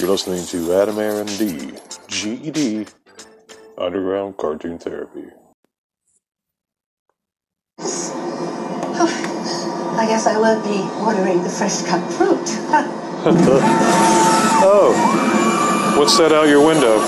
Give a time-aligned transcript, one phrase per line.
[0.00, 1.76] You're listening to Adam Air MD,
[2.08, 2.86] GED,
[3.76, 5.24] Underground Cartoon Therapy.
[8.96, 12.40] Oh, I guess I will be ordering the fresh cut fruit.
[14.62, 16.98] Oh, what's that out your window?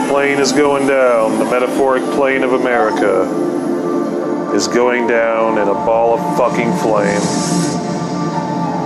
[0.00, 1.38] The plane is going down.
[1.38, 3.22] The metaphoric plane of America
[4.52, 7.61] is going down in a ball of fucking flame.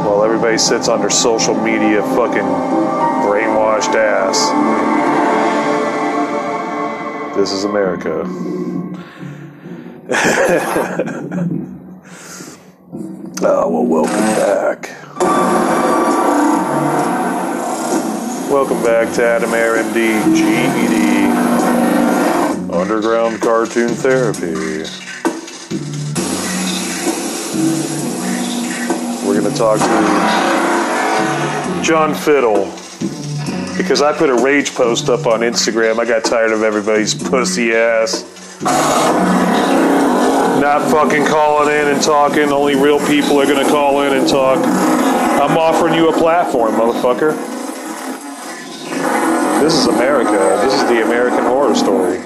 [0.06, 2.46] While everybody sits on their social media fucking
[3.26, 4.38] brainwashed ass.
[7.36, 8.24] This is America.
[13.42, 14.88] Oh, well, welcome back.
[18.50, 21.26] Welcome back to Adam Air MD GED
[22.72, 25.05] Underground Cartoon Therapy.
[29.56, 29.86] Talk to
[31.82, 32.66] John Fiddle
[33.76, 35.98] because I put a rage post up on Instagram.
[35.98, 38.24] I got tired of everybody's pussy ass
[40.60, 42.50] not fucking calling in and talking.
[42.50, 44.58] Only real people are gonna call in and talk.
[44.58, 47.36] I'm offering you a platform, motherfucker.
[49.60, 50.60] This is America.
[50.64, 52.18] This is the American horror story.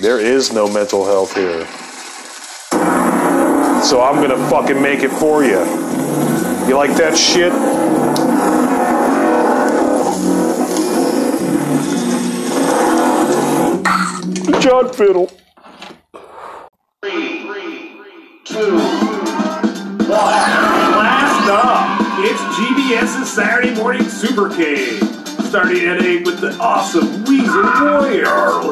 [0.00, 1.68] There is no mental health here.
[3.82, 5.58] So I'm gonna fucking make it for you.
[6.68, 7.52] You like that shit?
[14.60, 15.26] John Fiddle.
[17.02, 17.96] Three, three,
[18.44, 20.08] two, one.
[20.08, 25.19] Last up, it's GBS's Saturday Morning Super Cave.
[25.50, 28.22] Starting at 8 with the awesome Weasel Warrior.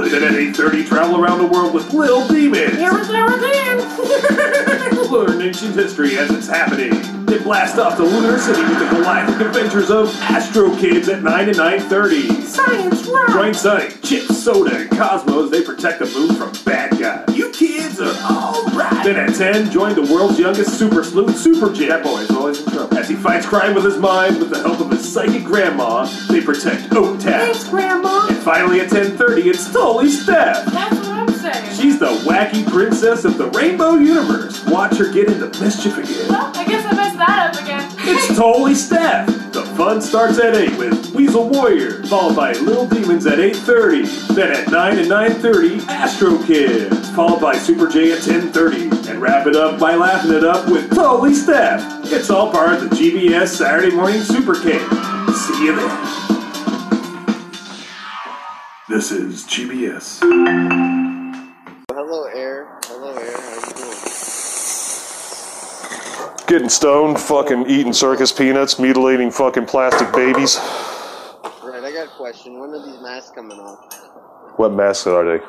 [0.08, 2.76] Then at 8.30, travel around the world with Lil Demon.
[2.76, 3.78] Here go again.
[5.10, 6.90] Learn ancient history as it's happening.
[7.26, 11.48] Then blast off to Lunar City with the galactic adventures of Astro Kids at 9
[11.48, 12.42] and 9.30.
[12.44, 13.30] Science rock!
[13.30, 15.50] Join Sonny, Chip, Soda, and Cosmos.
[15.50, 17.36] They protect the moon from bad guys.
[17.36, 19.04] You kids are alright.
[19.04, 21.88] Then at 10, join the world's youngest super sleuth, Super J.
[21.88, 22.96] That boy always in trouble.
[22.96, 24.87] As he fights crime with his mind with the help of
[25.18, 28.28] psychic grandma, they protect Oak Thanks, Grandma.
[28.28, 30.66] And finally at 10.30, it's Totally Steph.
[30.66, 31.74] That's what I'm saying.
[31.74, 34.64] She's the wacky princess of the Rainbow Universe.
[34.66, 36.28] Watch her get into mischief again.
[36.28, 37.92] Well, I guess I messed that up again.
[37.98, 39.26] It's totally Steph.
[39.52, 44.36] The fun starts at 8 with Weasel Warrior, followed by Little Demons at 8.30.
[44.36, 48.97] Then at 9 and 9.30, Astro Kids, followed by Super J at 10.30.
[49.18, 51.82] And wrap it up by laughing it up with Totally Steph.
[52.04, 54.80] It's all part of the GBS Saturday Morning Super Cave.
[55.34, 55.88] See you there.
[58.88, 60.20] This is GBS.
[61.90, 62.78] Hello, Air.
[62.84, 63.36] Hello, Air.
[63.40, 63.96] How you doing?
[66.46, 70.58] Getting stoned, fucking eating circus peanuts, mutilating fucking plastic babies.
[71.64, 72.60] Right, I got a question.
[72.60, 73.80] When are these masks coming off?
[74.58, 75.44] What masks are they?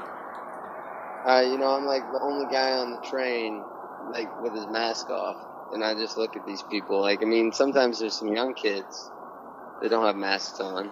[1.29, 3.63] Uh, you know, I'm like the only guy on the train,
[4.12, 5.38] like with his mask off,
[5.72, 7.01] and I just look at these people.
[7.01, 9.12] Like, I mean, sometimes there's some young kids
[9.79, 10.89] that don't have masks on.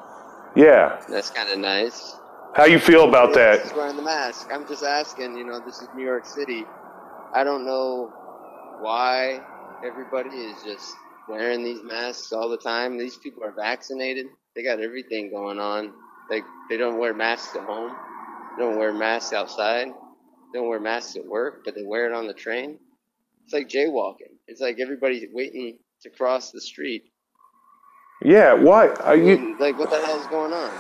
[0.56, 1.02] Yeah.
[1.10, 2.16] That's kind of nice.
[2.54, 3.76] How you feel about that?
[3.76, 4.50] wearing the mask.
[4.52, 5.36] I'm just asking.
[5.36, 6.66] You know, this is New York City.
[7.34, 8.14] I don't know
[8.80, 9.42] why
[9.84, 10.96] everybody is just
[11.28, 13.00] wearing these masks all the time.
[13.00, 14.28] These people are vaccinated.
[14.56, 15.94] They got everything going on.
[16.30, 17.92] Like they don't wear masks at home.
[18.56, 19.88] They don't wear masks outside.
[20.58, 22.80] Don't wear masks at work, but they wear it on the train.
[23.44, 24.34] It's like jaywalking.
[24.48, 27.12] It's like everybody's waiting to cross the street.
[28.24, 28.88] Yeah, why?
[28.88, 29.56] Are you?
[29.60, 30.72] Like what the hell is going on?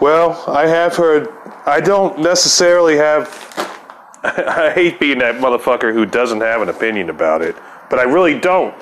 [0.00, 1.28] Well, I have heard.
[1.66, 3.28] I don't necessarily have.
[4.24, 7.56] I hate being that motherfucker who doesn't have an opinion about it,
[7.90, 8.74] but I really don't,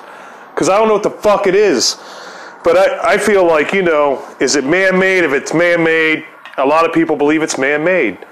[0.51, 1.97] because I don't know what the fuck it is.
[2.63, 5.25] But I, I feel like you know, is it man-made?
[5.25, 6.23] If it's man-made,
[6.57, 8.25] a lot of people believe it's man-made.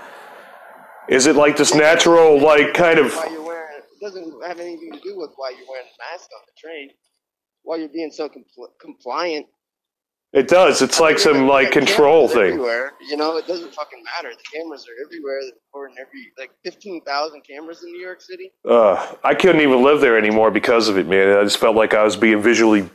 [1.09, 3.13] Is it like this natural, like kind of?
[3.15, 6.29] Why you're wearing it doesn't have anything to do with why you're wearing a mask
[6.35, 6.89] on the train.
[7.63, 9.47] Why you're being so compl- compliant.
[10.33, 10.81] It does.
[10.81, 12.53] It's like some like control thing.
[12.53, 12.93] Everywhere.
[13.07, 14.33] You know, it doesn't fucking matter.
[14.35, 15.41] The cameras are everywhere.
[15.41, 18.51] They're recording every like fifteen thousand cameras in New York City.
[18.67, 21.37] Uh, I couldn't even live there anymore because of it, man.
[21.37, 22.89] I just felt like I was being visually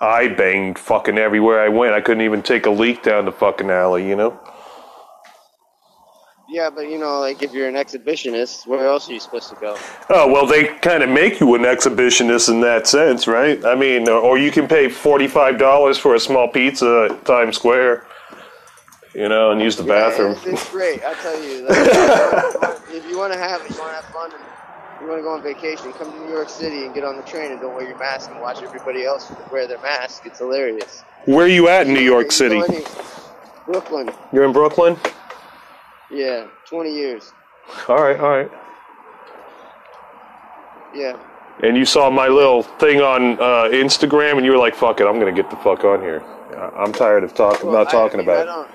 [0.00, 1.92] eye banged fucking everywhere I went.
[1.92, 4.40] I couldn't even take a leak down the fucking alley, you know?
[6.50, 9.54] Yeah, but you know, like if you're an exhibitionist, where else are you supposed to
[9.56, 9.76] go?
[10.08, 13.64] Oh, well, they kind of make you an exhibitionist in that sense, right?
[13.64, 18.04] I mean, or, or you can pay $45 for a small pizza at Times Square,
[19.14, 20.32] you know, and use the Yeah, bathroom.
[20.32, 21.04] it's, it's great.
[21.04, 21.76] I tell you, like,
[22.90, 24.30] if you want to have, it, you want to have fun
[25.00, 25.92] You want to go on vacation?
[25.92, 28.28] Come to New York City and get on the train and don't wear your mask
[28.32, 30.26] and watch everybody else wear their mask.
[30.26, 31.04] It's hilarious.
[31.26, 32.60] Where are you at in New York City?
[33.66, 34.10] Brooklyn.
[34.32, 34.96] You're in Brooklyn?
[36.10, 37.32] Yeah, 20 years.
[37.88, 38.50] All right, all right.
[40.94, 41.16] Yeah.
[41.62, 45.06] And you saw my little thing on uh, Instagram, and you were like, "Fuck it,
[45.06, 46.22] I'm gonna get the fuck on here.
[46.56, 48.70] I- I'm tired of talking Well, about talking I mean, about I it." don't.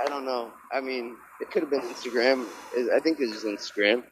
[0.00, 0.50] I don't know.
[0.72, 2.46] I mean, it could have been Instagram.
[2.94, 4.02] I think it's just Instagram.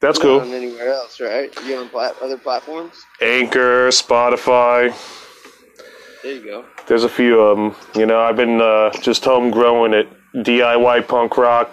[0.00, 0.40] That's Not cool.
[0.40, 1.52] on anywhere else, right?
[1.66, 2.94] You on plat- other platforms?
[3.20, 4.92] Anchor, Spotify.
[6.22, 6.64] There you go.
[6.86, 7.74] There's a few of them.
[8.00, 10.08] You know, I've been uh, just home growing it.
[10.34, 11.70] DIY punk rock.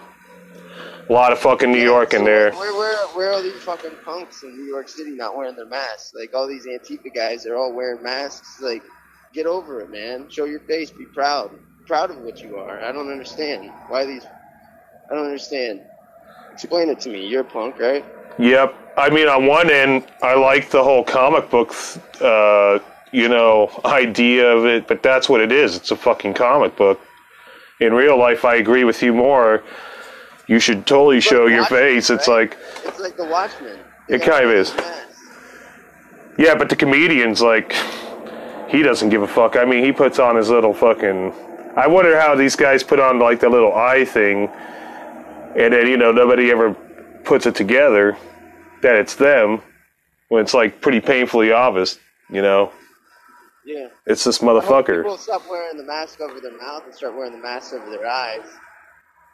[1.09, 2.51] A lot of fucking New York in there.
[2.51, 6.13] Where, where, where are these fucking punks in New York City not wearing their masks?
[6.13, 8.61] Like all these Antifa guys, they're all wearing masks.
[8.61, 8.83] Like,
[9.33, 10.29] get over it, man.
[10.29, 10.91] Show your face.
[10.91, 11.49] Be proud.
[11.87, 12.79] Proud of what you are.
[12.81, 14.23] I don't understand why these.
[15.09, 15.81] I don't understand.
[16.53, 17.25] Explain it to me.
[17.25, 18.05] You're a punk, right?
[18.37, 18.75] Yep.
[18.95, 21.73] I mean, on one end, I like the whole comic book,
[22.21, 22.77] uh,
[23.11, 25.75] you know, idea of it, but that's what it is.
[25.75, 27.01] It's a fucking comic book.
[27.79, 29.63] In real life, I agree with you more.
[30.49, 32.09] You should totally show your Watchmen, face.
[32.09, 33.77] It's like, It's like the Watchmen.
[34.07, 34.73] It kind of is.
[36.39, 37.73] yeah, but the comedian's like,
[38.67, 39.55] he doesn't give a fuck.
[39.55, 41.33] I mean, he puts on his little fucking.
[41.75, 44.47] I wonder how these guys put on like the little eye thing,
[45.55, 46.73] and then you know nobody ever
[47.23, 48.17] puts it together
[48.81, 49.61] that it's them
[50.29, 51.99] when it's like pretty painfully obvious.
[52.31, 52.71] You know,
[53.65, 53.89] Yeah.
[54.07, 55.03] it's this motherfucker.
[55.03, 58.07] People stop wearing the mask over their mouth and start wearing the mask over their
[58.07, 58.41] eyes.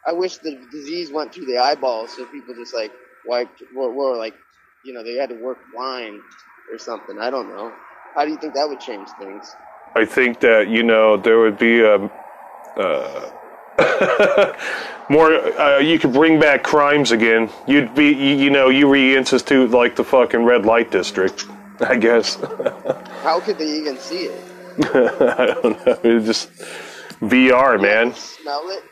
[0.06, 2.92] I wish the disease went through the eyeballs so people just like
[3.26, 4.34] wiped were, were like,
[4.84, 6.20] you know, they had to work blind
[6.70, 7.18] or something.
[7.18, 7.72] I don't know.
[8.14, 9.54] How do you think that would change things?
[9.94, 12.10] I think that you know there would be a.
[12.76, 13.32] Uh,
[15.08, 17.50] more, uh, you could bring back crimes again.
[17.66, 21.46] You'd be, you, you know, you reinstitute like the fucking red light district,
[21.80, 22.36] I guess.
[23.22, 24.44] How could they even see it?
[24.94, 25.98] I don't know.
[26.04, 26.50] It's just
[27.20, 28.14] VR, man.
[28.14, 28.82] Smell it?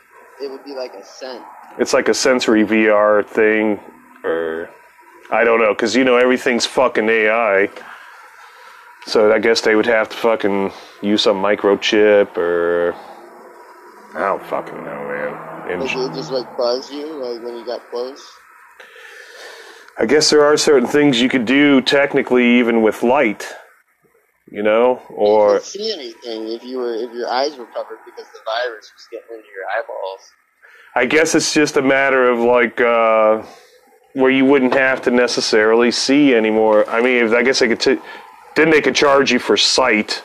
[0.41, 1.43] It would be like a scent.
[1.77, 3.79] It's like a sensory VR thing,
[4.23, 4.69] or
[5.31, 7.69] I don't know, because you know everything's fucking AI.
[9.05, 10.71] So I guess they would have to fucking
[11.01, 12.95] use some microchip, or
[14.13, 15.71] I don't fucking know, man.
[15.71, 18.25] And Like it would just like buzz you like when you got close.
[19.97, 23.47] I guess there are certain things you could do technically, even with light.
[24.51, 28.31] You know, or couldn't see anything if you were if your eyes were covered because
[28.31, 30.21] the virus was getting into your eyeballs.
[30.95, 33.43] I guess it's just a matter of like uh,
[34.13, 36.87] where you wouldn't have to necessarily see anymore.
[36.89, 37.79] I mean, if, I guess they could.
[37.79, 37.99] T-
[38.55, 40.23] then they could charge you for sight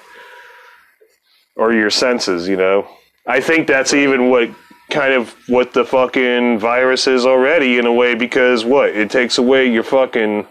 [1.57, 2.47] or your senses.
[2.47, 2.89] You know,
[3.27, 4.51] I think that's even what
[4.91, 9.39] kind of what the fucking virus is already in a way because what it takes
[9.39, 10.47] away your fucking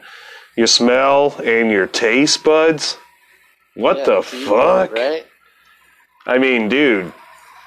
[0.55, 2.97] your smell and your taste buds.
[3.75, 4.91] What Yeah, the fuck?
[4.91, 5.25] Right?
[6.25, 7.13] I mean, dude,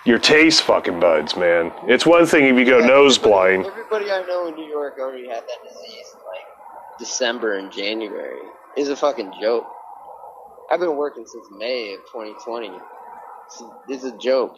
[0.05, 1.73] your taste fucking buds, man.
[1.87, 3.67] It's one thing if you go Yeah, nose blind.
[3.67, 8.41] Everybody I know in New York already had that disease in like December and January.
[8.77, 9.67] It's a fucking joke.
[10.71, 12.71] I've been working since May of 2020.
[13.47, 14.57] It's, it's a joke.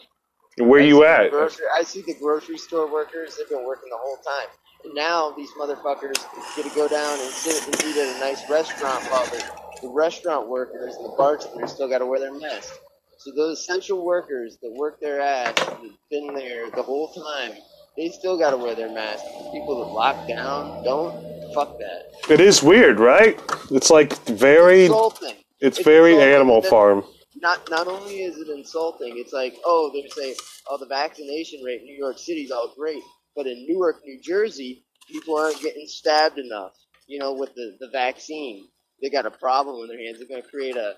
[0.59, 1.31] Where I you at?
[1.31, 3.37] Grocery, I see the grocery store workers.
[3.37, 4.49] They've been working the whole time.
[4.85, 6.25] And now these motherfuckers
[6.57, 9.43] get to go down and sit and eat at a nice restaurant while the,
[9.83, 12.75] the restaurant workers and the bartenders still got to wear their mask.
[13.19, 17.53] So those essential workers that work their ass, have been there the whole time,
[17.97, 19.25] they still got to wear their mask.
[19.53, 21.35] People that lock down don't.
[21.55, 22.13] Fuck that.
[22.29, 23.41] It is weird, right?
[23.71, 25.37] It's like very, Insulting.
[25.61, 26.21] it's It's very.
[26.21, 27.05] Animal Farm.
[27.45, 30.37] Not not only is it insulting, it's like, oh, they're saying,
[30.71, 33.03] oh, the vaccination rate in New York City is all great,
[33.37, 36.73] but in Newark, New Jersey, people aren't getting stabbed enough.
[37.09, 38.67] You know, with the the vaccine,
[39.03, 40.19] they got a problem in their hands.
[40.21, 40.97] They're going to create a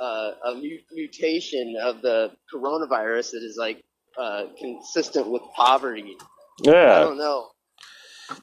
[0.00, 3.82] uh, a mu- mutation of the coronavirus that is like
[4.18, 6.16] uh, consistent with poverty.
[6.64, 7.48] Yeah, I don't know.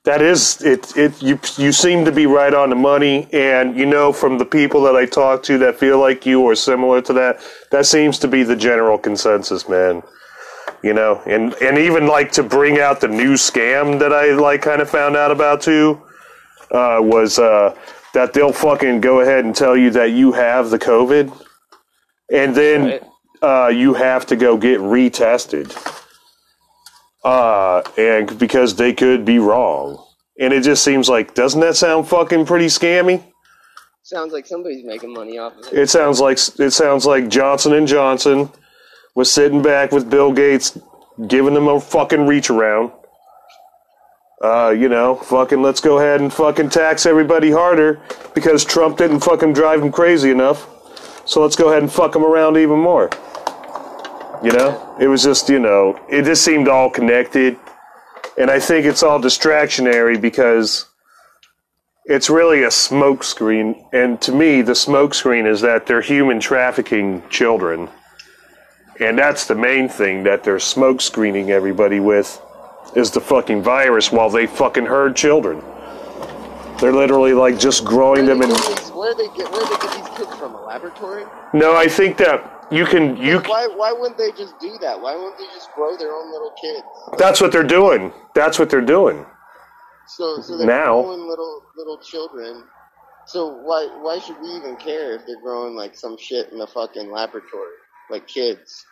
[0.03, 0.95] That is it.
[0.97, 4.45] It you you seem to be right on the money, and you know from the
[4.45, 7.39] people that I talk to that feel like you or similar to that,
[7.71, 10.01] that seems to be the general consensus, man.
[10.83, 14.61] You know, and and even like to bring out the new scam that I like
[14.61, 16.01] kind of found out about too
[16.71, 17.75] uh, was uh,
[18.13, 21.31] that they'll fucking go ahead and tell you that you have the COVID,
[22.31, 23.03] and then Right.
[23.41, 25.71] uh, you have to go get retested,
[27.25, 30.03] uh, and because they could be wrong,
[30.39, 33.23] and it just seems like doesn't that sound fucking pretty scammy?
[34.03, 35.79] Sounds like somebody's making money off of it.
[35.79, 38.49] It sounds like it sounds like Johnson and Johnson
[39.15, 40.77] was sitting back with Bill Gates,
[41.27, 42.91] giving them a fucking reach around.
[44.43, 48.01] uh, you know, fucking let's go ahead and fucking tax everybody harder
[48.35, 50.67] because Trump didn't fucking drive them crazy enough.
[51.25, 53.09] So let's go ahead and fuck them around even more.
[54.45, 57.57] You know, it was just you know, it just seemed all connected,
[58.37, 60.85] and I think it's all distractionary because
[62.05, 63.87] it's really a smokescreen.
[63.91, 67.89] And to me, the smokescreen is that they're human trafficking children,
[68.99, 72.39] and that's the main thing that they're smokescreening everybody with
[72.95, 75.59] is the fucking virus while they fucking herd children.
[76.79, 78.49] They're literally like just growing them in.
[78.51, 80.53] Where they get where they get these kids from?
[80.53, 81.23] A laboratory?
[81.51, 83.39] No, I think that you can you.
[83.39, 84.99] Why why wouldn't they just do that?
[84.99, 86.83] Why wouldn't they just grow their own little kids?
[87.17, 88.11] That's what they're doing.
[88.33, 89.25] That's what they're doing.
[90.07, 91.01] So so they're Now.
[91.01, 92.63] growing little little children.
[93.27, 96.67] So why why should we even care if they're growing like some shit in a
[96.67, 97.73] fucking laboratory,
[98.09, 98.85] like kids?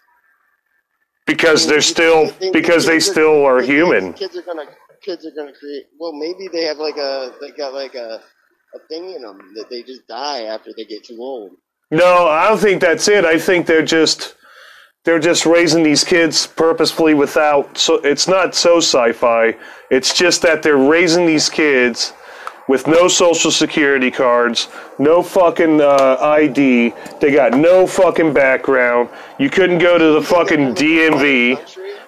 [1.25, 4.13] Because they're still because they still are kids- human.
[4.13, 4.65] Kids are gonna
[5.01, 5.85] kids are gonna create.
[5.99, 8.21] Well, maybe they have like a they got like a
[8.75, 11.51] a thing in them that they just die after they get too old.
[11.93, 13.23] No, I don't think that's it.
[13.23, 14.35] I think they're just
[15.03, 19.55] they're just raising these kids purposefully without so it's not so sci-fi.
[19.91, 22.13] It's just that they're raising these kids
[22.67, 26.93] with no social security cards, no fucking uh, ID.
[27.21, 29.09] They got no fucking background.
[29.37, 31.59] You couldn't go to the fucking DMV.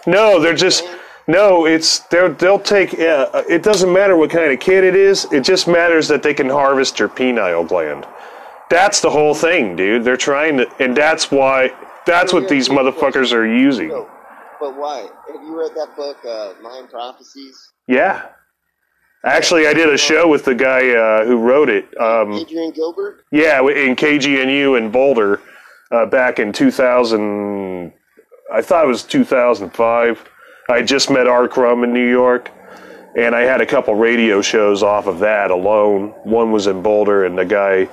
[0.08, 0.84] No, they're just
[1.28, 1.68] no.
[1.68, 2.96] It's they're they'll take.
[2.96, 5.32] Uh, it doesn't matter what kind of kid it is.
[5.32, 8.08] It just matters that they can harvest your pineal gland.
[8.70, 10.04] That's the whole thing, dude.
[10.04, 11.72] They're trying to, and that's why.
[12.06, 13.90] That's what these motherfuckers are using.
[13.90, 15.08] But why?
[15.28, 17.72] Have you read that book, uh, Mayan Prophecies?
[17.88, 18.28] Yeah.
[19.24, 21.86] Actually, I did a show with the guy uh, who wrote it.
[22.00, 23.26] Um, Adrian Gilbert.
[23.32, 25.42] yeah, in KGNU in Boulder
[25.92, 27.92] uh, back in 2000.
[28.54, 30.30] I thought it was 2005.
[30.70, 32.52] I just met Art Rum in New York,
[33.18, 36.10] and I had a couple radio shows off of that alone.
[36.24, 37.86] One was in Boulder, and the guy,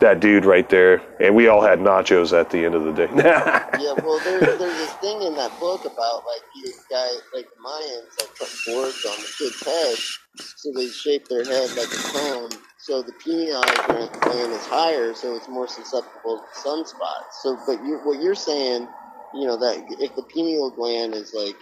[0.00, 3.08] that dude right there, and we all had nachos at the end of the day.
[3.78, 7.62] Yeah, well, there's there's this thing in that book about like these guys, like the
[7.62, 9.96] Mayans, like put boards on the kid's head,
[10.56, 12.50] so they shape their head like a cone.
[12.78, 13.62] So the pineal
[14.20, 17.32] gland is higher, so it's more susceptible to sunspots.
[17.42, 18.88] So, but you, what you're saying,
[19.34, 21.56] you know, that if the pineal gland is like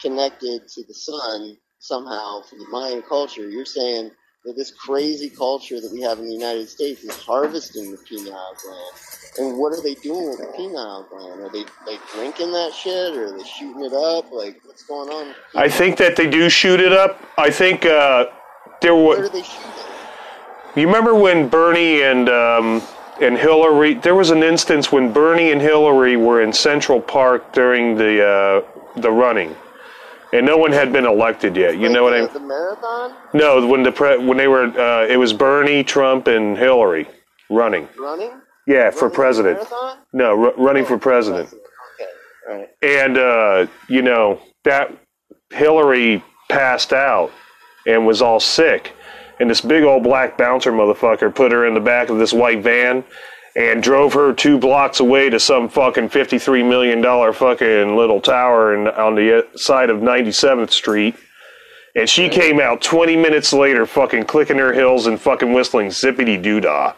[0.00, 4.12] connected to the sun somehow for the Mayan culture, you're saying that
[4.52, 8.92] this crazy culture that we have in the United States is harvesting the pineal gland.
[9.38, 11.42] And what are they doing with the pineal gland?
[11.42, 14.30] Are they like drinking that shit, or are they shooting it up?
[14.30, 15.34] Like, what's going on?
[15.54, 17.20] I think that they do shoot it up.
[17.36, 18.26] I think uh,
[18.80, 19.86] there Where do they shoot it?
[20.76, 22.82] You remember when Bernie and um,
[23.20, 23.94] and Hillary?
[23.94, 29.00] There was an instance when Bernie and Hillary were in Central Park during the uh,
[29.00, 29.56] the running,
[30.36, 31.78] and no one had been elected yet.
[31.78, 32.32] You know what I mean?
[32.32, 36.56] The marathon No, when the pre- when they were, uh, it was Bernie, Trump, and
[36.56, 37.06] Hillary
[37.50, 37.88] running.
[37.98, 38.32] running.
[38.66, 39.56] Yeah, for Running the president.
[39.58, 39.98] Marathon?
[40.12, 41.48] No, r- running for president.
[41.48, 42.10] Okay,
[42.50, 42.68] all right.
[42.82, 44.92] and uh, you know that
[45.50, 47.30] Hillary passed out
[47.86, 48.92] and was all sick,
[49.40, 52.62] and this big old black bouncer motherfucker put her in the back of this white
[52.62, 53.04] van
[53.56, 58.74] and drove her two blocks away to some fucking fifty-three million dollar fucking little tower
[58.74, 61.16] in, on the uh, side of Ninety Seventh Street.
[61.96, 66.40] And she came out 20 minutes later, fucking clicking her heels and fucking whistling zippity
[66.40, 66.92] doo dah.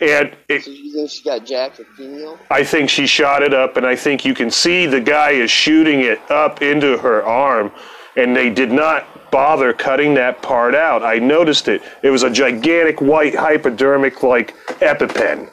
[0.00, 2.36] And it, So you think she got jacked with pineal?
[2.50, 5.52] I think she shot it up, and I think you can see the guy is
[5.52, 7.70] shooting it up into her arm,
[8.16, 11.02] and they did not bother cutting that part out.
[11.02, 11.82] I noticed it.
[12.02, 15.50] It was a gigantic white hypodermic like EpiPen.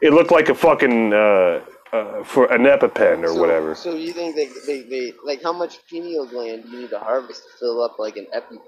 [0.00, 1.60] It looked like a fucking uh,
[1.92, 3.76] uh, for an EpiPen or So- whatever.
[3.76, 6.98] So you think they, they, they like how much pineal gland do you need to
[6.98, 8.58] harvest to fill up like an EpiPen?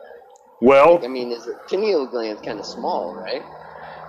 [0.61, 3.42] Well, I mean, is it pineal gland's kind of small, right?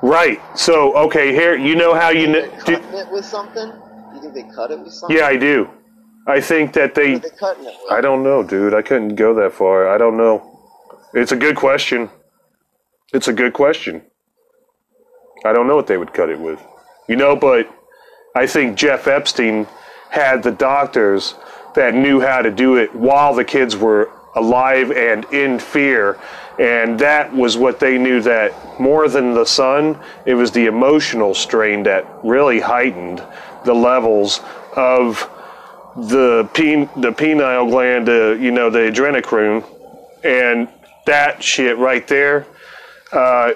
[0.04, 0.40] right.
[0.56, 2.58] So okay, here you know how you They're know.
[2.60, 3.70] cutting it with something.
[4.14, 5.18] You think they cut it with something?
[5.18, 5.68] Yeah, I do.
[6.28, 7.16] I think that they.
[7.16, 7.76] they cutting it?
[7.90, 8.74] I don't know, dude.
[8.74, 9.88] I couldn't go that far.
[9.88, 10.60] I don't know.
[11.14, 12.10] It's a good question.
[13.14, 14.02] It's a good question.
[15.46, 16.60] I don't know what they would cut it with.
[17.08, 17.70] You know, but
[18.36, 19.68] I think Jeff Epstein
[20.10, 21.36] had the doctors
[21.76, 26.18] that knew how to do it while the kids were alive and in fear.
[26.60, 31.34] And that was what they knew that more than the sun, it was the emotional
[31.34, 33.24] strain that really heightened
[33.66, 34.42] the levels
[34.76, 35.30] of
[35.96, 39.64] the pen, the pineal gland, uh, you know, the adrenochrome,
[40.24, 40.68] and
[41.06, 42.46] that shit right there.
[43.12, 43.54] Uh,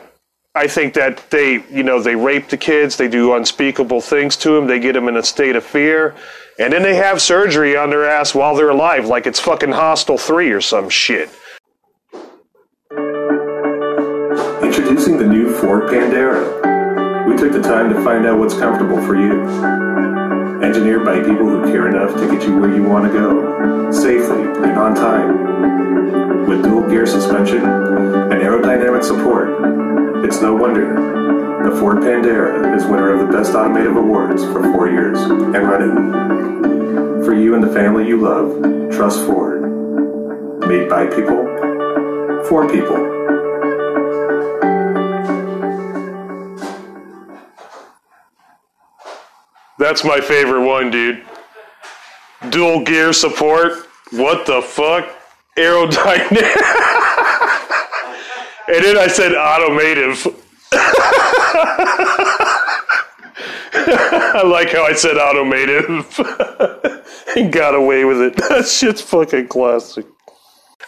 [0.56, 4.52] I think that they, you know, they rape the kids, they do unspeakable things to
[4.52, 6.16] them, they get them in a state of fear,
[6.58, 10.18] and then they have surgery on their ass while they're alive, like it's fucking Hostel
[10.18, 11.30] 3 or some shit.
[14.62, 17.28] Introducing the new Ford Pandera.
[17.28, 20.09] We took the time to find out what's comfortable for you.
[20.62, 24.44] Engineered by people who care enough to get you where you want to go, safely
[24.44, 26.46] and on time.
[26.48, 31.10] With dual gear suspension and aerodynamic support, it's no wonder
[31.64, 37.24] the Ford Pandera is winner of the Best Automotive Awards for four years and running.
[37.24, 39.62] For you and the family you love, trust Ford.
[40.68, 41.46] Made by people,
[42.48, 43.09] for people.
[49.80, 51.24] That's my favorite one, dude.
[52.50, 53.88] Dual gear support.
[54.12, 55.08] What the fuck?
[55.56, 56.32] Aerodynamic.
[58.68, 60.28] and then I said automotive.
[63.72, 66.20] I like how I said automotive.
[67.38, 68.36] and got away with it.
[68.36, 70.06] That shit's fucking classic.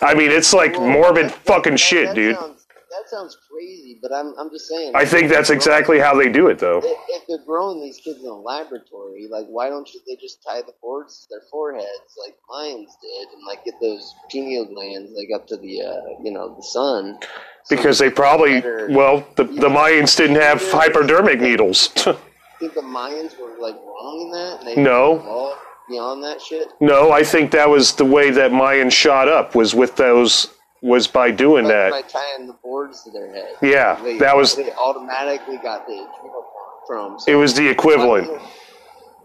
[0.01, 2.35] I mean, it's like morbid fucking shit, dude.
[2.35, 4.93] Sounds, that sounds crazy, but I'm, I'm just saying.
[4.95, 6.79] I think that's exactly how they do it, though.
[6.79, 10.43] If, if they're growing these kids in a laboratory, like why don't you they just
[10.43, 15.11] tie the cords to their foreheads like lions did, and like get those pineal glands
[15.15, 17.19] like up to the uh, you know the sun?
[17.63, 21.89] So Because they probably, better- well, the, the Mayans didn't have hypodermic needles.
[22.61, 24.65] think the Mayans were like wrong in that.
[24.65, 25.55] They No.
[25.89, 26.67] beyond that shit.
[26.79, 30.47] no, I think that was the way that Mayans shot up, was with those,
[30.81, 31.91] was by doing Like, that.
[31.91, 33.55] by tying the boards to their head.
[33.61, 36.45] Yeah, They, that was- they automatically got the adrenal
[36.87, 37.17] from.
[37.27, 38.27] It was the equivalent.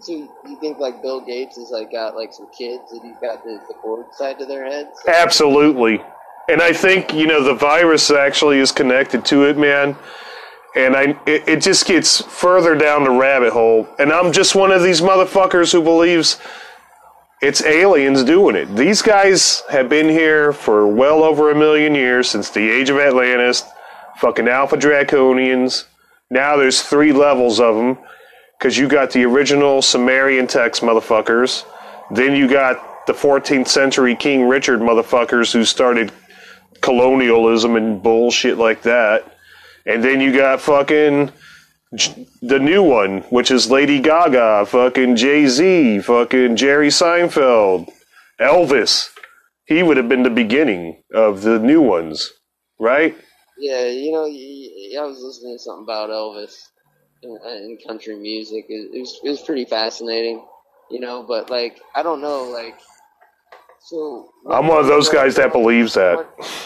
[0.01, 3.43] So you think like Bill Gates has like got like some kids that he's got
[3.43, 4.91] the, the cord tied to their heads?
[5.09, 6.03] Absolutely.
[6.51, 9.97] And I think, you know, the virus actually is connected to it, man.
[10.77, 13.89] And I, it, it just gets further down the rabbit hole.
[13.99, 16.39] And I'm just one of these motherfuckers who believes
[17.43, 18.75] it's aliens doing it.
[18.75, 22.97] These guys have been here for well over a million years since the age of
[22.97, 23.65] Atlantis.
[24.19, 25.85] Fucking Alpha Draconians.
[26.31, 27.99] Now there's three levels of them
[28.59, 31.65] because you got the original Sumerian text motherfuckers.
[32.11, 36.11] Then you got the 14th century King Richard motherfuckers who started
[36.81, 39.37] colonialism and bullshit like that.
[39.85, 41.31] And then you got fucking
[42.43, 47.89] the new one, which is Lady Gaga, fucking Jay Z, fucking Jerry Seinfeld,
[48.41, 49.11] Elvis.
[49.67, 52.33] He would have been the beginning of the new ones,
[52.79, 53.17] right?
[53.59, 56.55] Yeah, you know, I was listening to something about Elvis
[57.23, 58.67] in, country music.
[58.69, 60.45] It was it was pretty fascinating,
[60.91, 61.25] you know.
[61.27, 62.79] But like, I don't know, like,
[63.87, 66.17] so I'm one of those guys that believes that.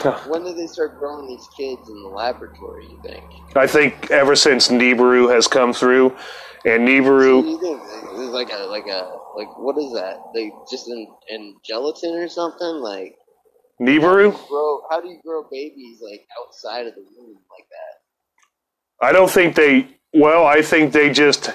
[0.02, 2.86] When, when did they start growing these kids in the laboratory?
[2.86, 3.24] You think?
[3.54, 6.16] I think ever since Nibiru has come through,
[6.64, 7.82] and do Nibiru, you think?
[7.82, 10.16] It's like a like a like what is that?
[10.34, 12.76] They just in in gelatin or something?
[12.76, 13.16] Like
[13.78, 14.80] Nibiru, grow?
[14.88, 19.06] How do you grow babies like outside of the womb like that?
[19.06, 19.88] I don't think they.
[20.14, 21.50] Well, I think they just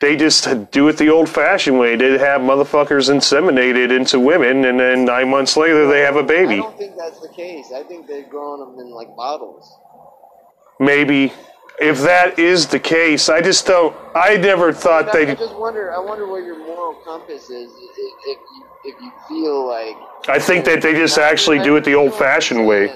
[0.00, 1.96] they just do it the old-fashioned way.
[1.96, 6.54] They have motherfuckers inseminated into women, and then nine months later they have a baby.
[6.54, 7.72] I don't think that's the case.
[7.74, 9.76] I think they're growing them in like bottles.
[10.78, 11.32] Maybe
[11.80, 13.96] if that is the case, I just don't.
[14.14, 15.30] I never thought they.
[15.30, 15.92] I just wonder.
[15.92, 17.70] I wonder where your moral compass is.
[17.70, 19.96] If, if you if you feel like
[20.28, 22.92] I think that they just actually do it the old-fashioned way.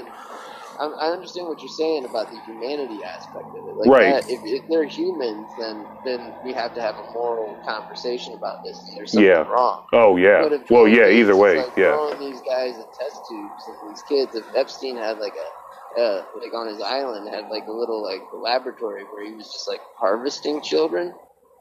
[0.86, 3.74] I understand what you're saying about the humanity aspect of it.
[3.76, 4.22] Like Right.
[4.22, 8.64] That, if, if they're humans, then then we have to have a moral conversation about
[8.64, 8.78] this.
[8.94, 9.48] There's something Yeah.
[9.48, 9.86] wrong.
[9.92, 10.48] Oh yeah.
[10.70, 11.08] Well, yeah.
[11.08, 11.92] Either way, like, yeah.
[11.94, 14.34] Throwing these guys in test tubes and these kids.
[14.34, 18.22] If Epstein had like a, uh, like on his island, had like a little like
[18.32, 21.12] laboratory where he was just like harvesting children,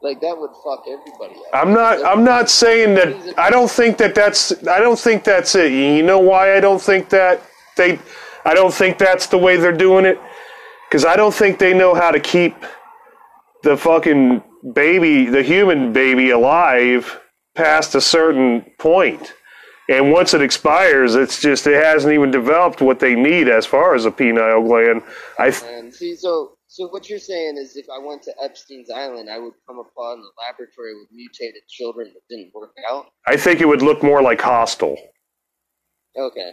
[0.02, 1.46] like that would fuck everybody up.
[1.52, 2.04] I'm not.
[2.04, 3.38] I'm not saying that.
[3.38, 4.52] I don't think that that's.
[4.66, 5.70] I don't think that's it.
[5.72, 7.42] You know why I don't think that
[7.76, 7.98] they.
[8.44, 10.18] I don't think that's the way they're doing it.
[10.88, 12.54] Because I don't think they know how to keep
[13.62, 14.42] the fucking
[14.74, 17.18] baby, the human baby, alive
[17.54, 19.32] past a certain point.
[19.88, 23.94] And once it expires, it's just it hasn't even developed what they need as far
[23.94, 25.02] as a pineal gland.
[25.38, 29.28] I th- see, so so what you're saying is, if I went to Epstein's island,
[29.28, 33.06] I would come upon a laboratory with mutated children that didn't work out.
[33.26, 34.96] I think it would look more like Hostel.
[36.16, 36.52] Okay,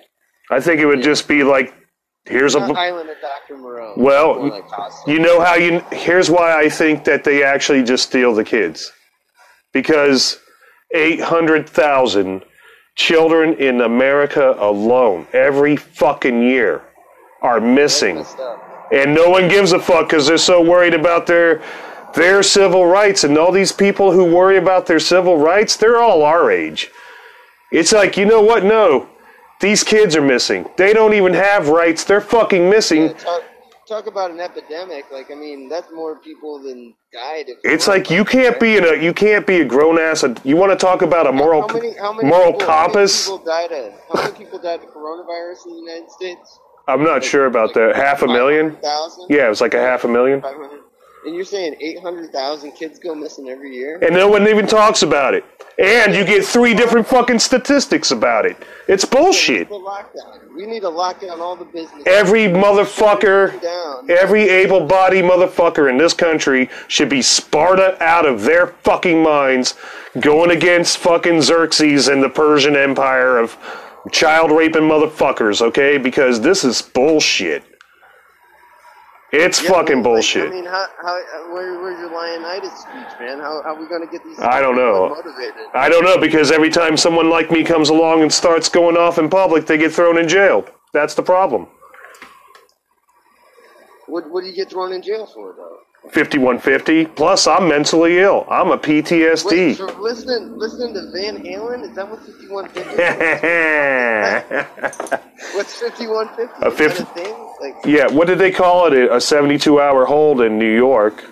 [0.50, 1.74] I think it would just be like,
[2.26, 2.60] here's a.
[2.60, 3.58] Island of Dr.
[3.58, 3.94] Moreau.
[3.96, 4.64] Well, like.
[5.08, 5.82] You know how you.
[5.92, 8.92] Here's why I think that they actually just steal the kids.
[9.74, 10.40] Because
[10.96, 12.44] 800,000
[12.96, 16.84] children in America alone, every fucking year,
[17.42, 18.26] are missing.
[18.92, 21.62] And no one gives a fuck because they're so worried about their.
[22.16, 26.24] Their civil rights and all these people who worry about their civil rights, they're all
[26.24, 26.90] our age.
[27.72, 28.64] It's like, you know what?
[28.64, 29.08] No.
[29.60, 30.70] These kids are missing.
[30.78, 32.06] They don't even have rights.
[32.06, 33.08] They're fucking missing.
[33.08, 33.44] Yeah, talk,
[33.88, 35.12] talk about an epidemic.
[35.12, 37.48] Like, I mean, that's more people than died.
[37.64, 40.24] It's like you can't be in a you can't be a grown ass.
[40.46, 43.08] You want to talk about a moral How many, how many moral people, How many
[43.08, 43.94] people died of?
[44.14, 46.60] How many people died of coronavirus in the United States?
[46.88, 47.96] I'm not sure about that.
[47.96, 48.76] Half a million?
[48.78, 49.28] Thousand.
[49.30, 50.42] Yeah, it was like a half a million.
[51.24, 51.28] 500.
[51.28, 54.00] And you're saying 800,000 kids go missing every year?
[54.02, 55.44] And no one even talks about it.
[55.78, 58.58] And you get three different fucking statistics about it.
[58.88, 59.70] It's bullshit.
[59.70, 60.54] The lockdown.
[60.54, 62.04] We need to lock down all the business.
[62.06, 63.64] Every motherfucker,
[64.10, 69.76] every able bodied motherfucker in this country should be Sparta out of their fucking minds
[70.20, 73.58] going against fucking Xerxes and the Persian Empire of
[74.12, 75.98] child raping motherfuckers, okay?
[75.98, 77.64] Because this is bullshit.
[79.32, 80.48] It's Yeah, fucking well, like, bullshit.
[80.48, 83.40] I mean, how, how, where, where's your Leonidas speech, man?
[83.40, 85.10] How, how are we going to get these I don't know.
[85.10, 85.68] motivated?
[85.74, 89.20] I don't know because every time someone like me comes along and starts going off
[89.20, 90.66] in public, they get thrown in jail.
[90.94, 91.68] That's the problem.
[94.08, 95.78] What, what do you get thrown in jail for, though?
[96.12, 97.06] 5150.
[97.08, 98.46] Plus, I'm mentally ill.
[98.50, 99.76] I'm a Wait, PTSD.
[99.76, 102.96] so listening, listening to Van Halen, is that what 5150
[105.56, 106.66] What's 5150?
[106.66, 107.36] A Is that 50 a thing?
[107.62, 109.12] Like, yeah, what did they call it?
[109.12, 111.24] A 72 hour hold in New York.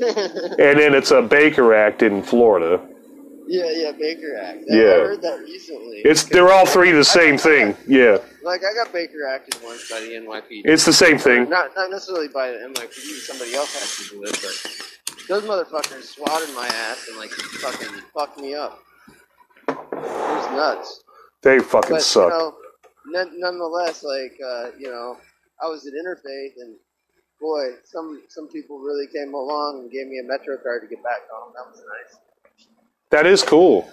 [0.00, 2.80] and then it's a Baker Act in Florida.
[3.50, 4.58] Yeah, yeah, Baker Act.
[4.70, 4.82] I- Yeah.
[4.82, 5.98] I heard that recently.
[6.04, 7.76] It's they're all three the same thing.
[7.86, 8.18] Yeah.
[8.42, 10.62] Like, I got Baker acted once by the NYPD.
[10.64, 11.48] It's the same thing.
[11.50, 16.04] Not, not necessarily by the NYPD, somebody else has to do it, but those motherfuckers
[16.04, 18.78] swatted my ass and, like, fucking fucked me up.
[19.68, 21.02] It was nuts.
[21.42, 22.32] They fucking But, suck.
[22.32, 22.54] you know,
[23.08, 25.18] none, nonetheless, like, uh, you know,
[25.62, 26.76] I was at Interfaith, and
[27.40, 31.02] boy, some some people really came along and gave me a Metro card to get
[31.04, 31.52] back home.
[31.54, 32.18] That was nice.
[33.10, 33.90] That is cool.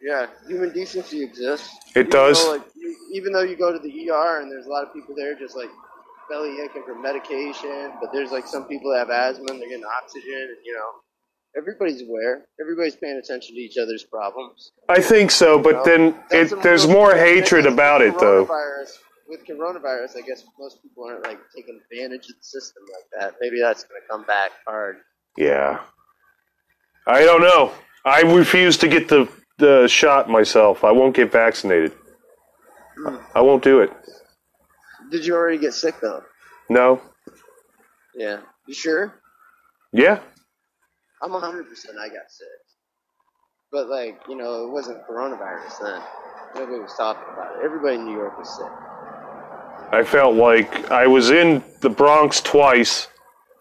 [0.00, 1.70] Yeah, human decency exists.
[1.94, 2.44] It Even does.
[2.44, 4.92] though, like, you- even though you go to the ER and there's a lot of
[4.92, 5.70] people there just like
[6.28, 9.84] belly aching for medication, but there's like some people that have asthma and they're getting
[10.02, 10.90] oxygen, and you know,
[11.56, 12.44] everybody's aware.
[12.60, 14.72] Everybody's paying attention to each other's problems.
[14.88, 18.48] I think so, but then it, there's more hatred about it, though.
[19.30, 23.34] With coronavirus, I guess most people aren't like taking advantage of the system like that.
[23.42, 24.96] Maybe that's going to come back hard.
[25.36, 25.80] Yeah.
[27.08, 27.72] I don't know.
[28.04, 30.84] I refuse to get the, the shot myself.
[30.84, 31.92] I won't get vaccinated.
[33.34, 33.90] I won't do it.
[35.10, 36.22] Did you already get sick though?
[36.68, 37.00] No.
[38.14, 38.40] Yeah.
[38.66, 39.14] You sure?
[39.92, 40.20] Yeah.
[41.22, 42.46] I'm 100% I got sick.
[43.72, 46.02] But, like, you know, it wasn't coronavirus then.
[46.54, 47.64] Nobody was talking about it.
[47.64, 48.70] Everybody in New York was sick.
[49.92, 53.08] I felt like I was in the Bronx twice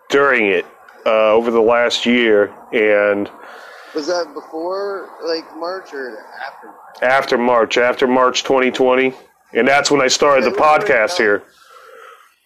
[0.09, 0.65] during it
[1.07, 3.29] uh, over the last year and
[3.95, 7.01] Was that before, like, March or after March?
[7.01, 9.13] after March, after March 2020.
[9.53, 11.35] And that's when I started the It was already podcast here.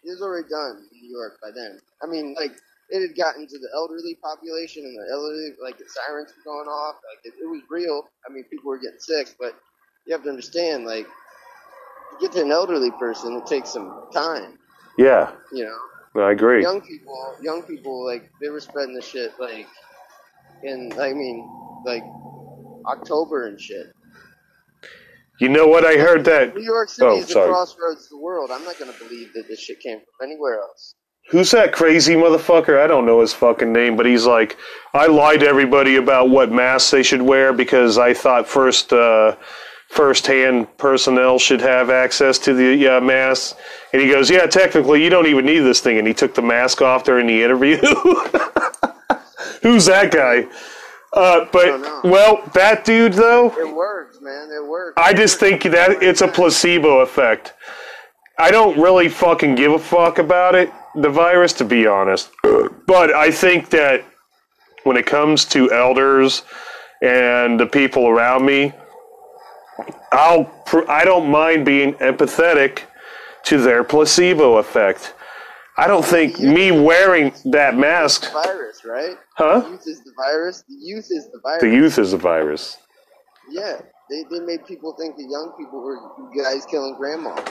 [0.04, 1.80] It was already done in New York by then.
[2.04, 2.52] I mean, like,
[2.90, 6.68] it had gotten to the elderly population and the elderly, like, the sirens were going
[6.68, 6.96] off.
[7.10, 8.10] Like, it, it was real.
[8.30, 9.56] I mean, people were getting sick, but
[10.06, 14.60] you have to understand, like, to get to an elderly person, it takes some time,
[14.98, 15.78] Yeah, you know?
[16.16, 16.62] I agree.
[16.62, 19.68] young people, young people, like they were spreading the shit, like
[20.64, 21.48] in, I mean,
[21.86, 22.04] like
[22.86, 23.88] October and shit.
[25.40, 25.86] You know what?
[25.86, 26.56] I heard that.
[26.56, 27.50] New York City Oh, is the sorry.
[27.50, 28.52] crossroads of the world.
[28.52, 30.94] I'm not gonna believe that this shit came from anywhere else.
[31.30, 32.80] Who's that crazy motherfucker?
[32.84, 34.58] I don't know his fucking name, but he's like,
[34.94, 39.36] I lied to everybody about what masks they should wear because I thought first, uh,
[39.92, 43.56] first-hand personnel should have access to the uh, masks.
[43.92, 45.98] And he goes, Yeah, technically, you don't even need this thing.
[45.98, 47.78] And he took the mask off during the interview.
[49.62, 50.48] Who's that guy?
[51.14, 54.50] Uh, but well, that dude though, It works, man.
[54.50, 54.94] It works.
[54.96, 57.54] I just think that it's a placebo effect.
[58.40, 62.32] I don't really fucking give a fuck about it, the virus, to be honest.
[62.88, 64.06] But I think that
[64.84, 66.44] when it comes to elders
[67.02, 68.74] and the people around me,
[70.12, 72.82] I'll pr- I don't mind being empathetic
[73.44, 75.14] to their placebo effect.
[75.78, 79.16] I don't think me wearing that mask, virus, right?
[79.36, 79.62] huh?
[79.62, 80.64] The youth is the virus.
[80.68, 81.62] The youth is the virus.
[81.62, 82.78] The youth is the virus.
[83.50, 87.36] Yeah, they, they made people think the young people were you guys killing grandma.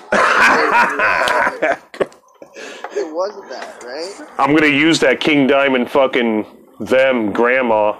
[2.92, 4.28] it wasn't that, right?
[4.38, 6.44] I'm gonna use that King Diamond fucking
[6.78, 7.96] them grandma.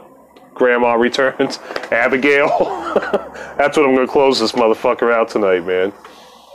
[0.55, 1.59] Grandma returns.
[1.91, 2.49] Abigail.
[3.57, 5.93] That's what I'm gonna close this motherfucker out tonight, man.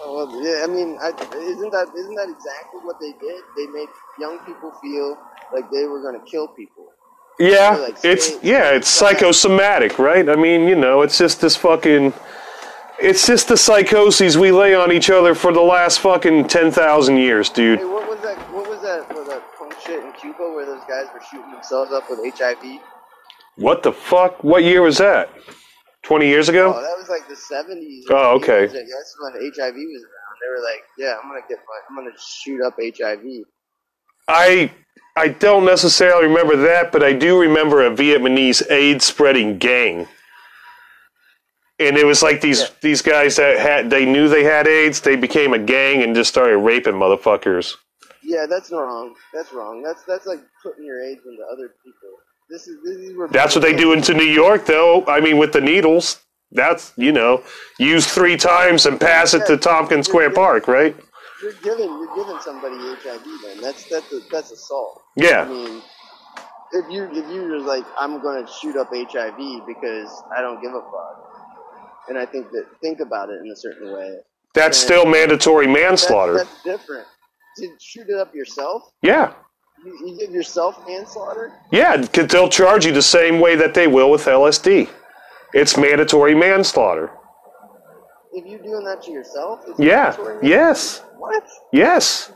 [0.02, 3.42] Oh, Well, yeah, I mean, I, isn't that isn't that exactly what they did?
[3.58, 3.88] They made
[4.20, 5.18] young people feel
[5.54, 6.88] like they were going to kill people.
[7.38, 10.30] Yeah, Like, it's yeah, it's psychosomatic, right?
[10.30, 12.14] I mean, you know, it's just this fucking
[13.00, 17.50] it's just the psychoses we lay on each other for the last fucking 10,000 years,
[17.50, 17.80] dude.
[17.80, 20.84] Hey, what was that what was that was that punk shit in Cuba where those
[20.88, 22.80] guys were shooting themselves up with HIV.
[23.58, 24.44] What the fuck?
[24.44, 25.30] What year was that?
[26.04, 26.74] 20 years ago?
[26.76, 28.06] Oh, that was like the seventies.
[28.10, 28.66] Oh, okay.
[28.68, 30.38] That's when HIV was around.
[30.42, 33.24] They were like, "Yeah, I'm gonna get my, I'm gonna shoot up HIV."
[34.28, 34.72] I
[35.16, 40.08] I don't necessarily remember that, but I do remember a Vietnamese AIDS spreading gang.
[41.80, 42.68] And it was like these Yeah.
[42.82, 46.30] these guys that had they knew they had AIDS, they became a gang and just
[46.30, 47.76] started raping motherfuckers.
[48.22, 49.16] Yeah, that's wrong.
[49.34, 49.82] That's wrong.
[49.82, 52.10] That's that's like putting your AIDS into other people.
[52.50, 53.28] This is these were.
[53.28, 55.06] That's what they do into New York though.
[55.08, 56.22] I mean with the needles.
[56.52, 57.44] That's you know,
[57.80, 60.96] use three times and pass it to Tompkins Square Park, right?
[61.42, 63.24] You're giving you're giving somebody HIV.
[63.44, 65.02] Then that's that's a, that's assault.
[65.16, 65.42] Yeah.
[65.42, 65.82] I mean,
[66.74, 70.82] if you if you're like I'm gonna shoot up HIV because I don't give a
[70.82, 71.30] fuck,
[72.10, 74.18] and I think that think about it in a certain way.
[74.54, 76.36] That's still mandatory That's, manslaughter.
[76.36, 77.06] that's different.
[77.58, 79.34] To shoot it up yourself, Yeah.
[79.86, 81.52] You, give yourself manslaughter.
[81.72, 84.90] Yeah, because they'll charge you the same way that they will with LSD.
[85.54, 87.12] It's mandatory manslaughter.
[88.34, 90.10] If you're doing that to yourself, it's Yeah.
[90.18, 91.02] mandatory Yes.
[91.18, 91.44] What?
[91.72, 92.32] Yes.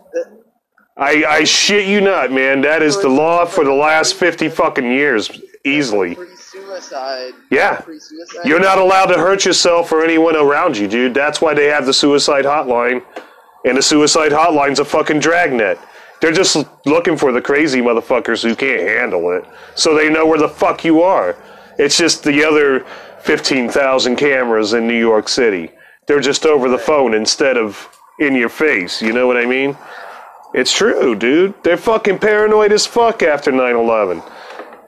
[0.96, 2.62] I, I shit you not, man.
[2.62, 5.30] That is the law for the last 50 fucking years,
[5.66, 6.16] easily.
[6.16, 7.34] Pre-suicide.
[7.50, 7.78] Yeah.
[7.82, 8.46] Pre-suicide.
[8.46, 11.14] You're not allowed to hurt yourself or anyone around you, dude.
[11.14, 13.04] That's why they have the suicide hotline.
[13.66, 15.80] And the suicide hotline's a fucking dragnet.
[16.22, 19.46] They're just looking for the crazy motherfuckers who can't handle it.
[19.76, 21.36] So they know where the fuck you are.
[21.78, 22.86] It's just the other
[23.22, 25.72] 15,000 cameras in New York City.
[26.08, 27.90] They're just over the phone instead of
[28.20, 29.02] in your face.
[29.02, 29.78] You know what I mean?
[30.54, 31.54] It's true, dude.
[31.64, 34.22] They're fucking paranoid as fuck after 9 11.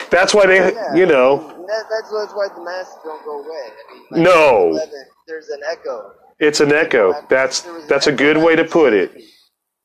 [0.10, 1.38] That's why they, Yeah, you know.
[1.68, 3.70] That, that's, that's why the masks don't go away.
[3.90, 4.80] I mean, like No.
[5.28, 6.12] there's an echo.
[6.40, 7.14] It's an echo.
[7.30, 9.12] That's that's a good way to put it.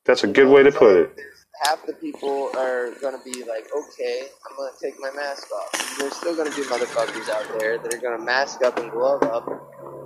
[0.07, 1.21] That's a good way to put it.
[1.63, 5.97] Half the people are gonna be like, okay, I'm gonna take my mask off.
[5.99, 9.47] There's still gonna be motherfuckers out there that are gonna mask up and glove up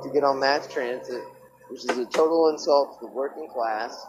[0.03, 1.23] to get on mass transit,
[1.69, 4.07] which is a total insult to the working class,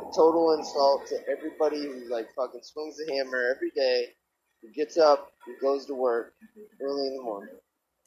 [0.00, 4.06] a total insult to everybody who like fucking swings the hammer every day,
[4.62, 6.32] who gets up, who goes to work
[6.82, 7.54] early in the morning.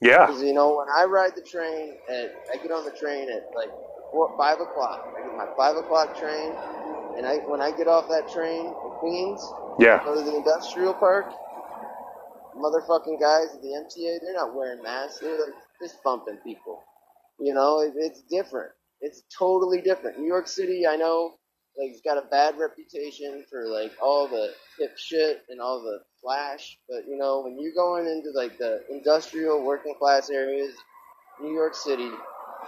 [0.02, 0.26] Yeah.
[0.26, 3.52] Because you know, when I ride the train, at I get on the train at
[3.56, 3.70] like
[4.12, 5.14] four, five o'clock.
[5.16, 6.54] I get my five o'clock train,
[7.18, 9.42] and I when I get off that train in Queens,
[9.80, 10.04] Yeah.
[10.04, 11.32] go to the industrial park.
[12.56, 15.20] Motherfucking guys at the MTA, they're not wearing masks.
[15.20, 16.84] They're like fist bumping people.
[17.40, 18.72] You know, it, it's different.
[19.00, 20.20] It's totally different.
[20.20, 21.36] New York City, I know,
[21.78, 26.00] like, it's got a bad reputation for like all the hip shit and all the
[26.22, 26.78] flash.
[26.90, 30.74] But you know, when you're going into like the industrial working class areas,
[31.42, 32.10] New York City,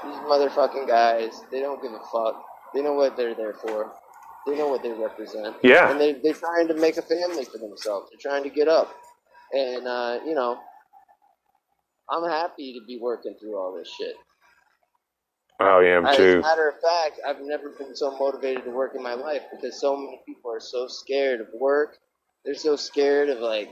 [0.04, 2.42] these motherfucking guys, they don't give a fuck.
[2.74, 3.92] They know what they're there for.
[4.46, 5.56] They know what they represent.
[5.64, 5.90] Yeah.
[5.90, 8.10] And they, they're trying to make a family for themselves.
[8.12, 8.94] They're trying to get up.
[9.54, 10.58] And, uh, you know,
[12.10, 14.16] I'm happy to be working through all this shit.
[15.60, 16.42] Oh, I am As a too.
[16.42, 19.96] matter of fact, I've never been so motivated to work in my life because so
[19.96, 21.98] many people are so scared of work.
[22.44, 23.72] They're so scared of like,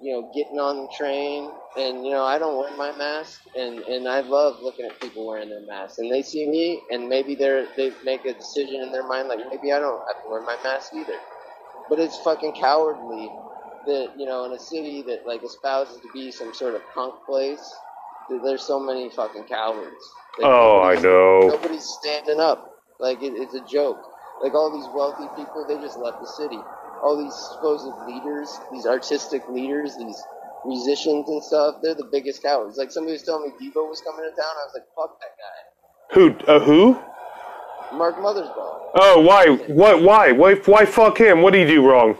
[0.00, 1.50] you know, getting on the train.
[1.76, 5.26] And you know, I don't wear my mask, and and I love looking at people
[5.26, 5.98] wearing their masks.
[5.98, 9.40] And they see me, and maybe they're they make a decision in their mind like
[9.50, 11.18] maybe I don't have to wear my mask either.
[11.88, 13.30] But it's fucking cowardly
[13.86, 17.14] that you know in a city that like espouses to be some sort of punk
[17.24, 17.74] place.
[18.30, 20.04] that There's so many fucking cowards.
[20.38, 21.48] That Oh, I know.
[21.48, 22.72] Nobody's standing up.
[22.98, 24.02] Like it, it's a joke.
[24.42, 26.58] Like all these wealthy people, they just left the city.
[27.02, 30.20] All these supposed leaders, these artistic leaders, these
[30.64, 32.76] musicians and stuff, they're the biggest cowards.
[32.76, 34.50] Like somebody was telling me Devo was coming to town.
[34.50, 35.58] I was like, fuck that guy.
[36.14, 36.52] Who?
[36.52, 37.96] Uh, who?
[37.96, 38.90] Mark Mothersbaugh.
[38.94, 39.48] Oh, why?
[39.68, 40.02] What?
[40.02, 40.32] Why?
[40.32, 40.54] Why?
[40.54, 41.42] Why fuck him?
[41.42, 42.16] What did he do wrong?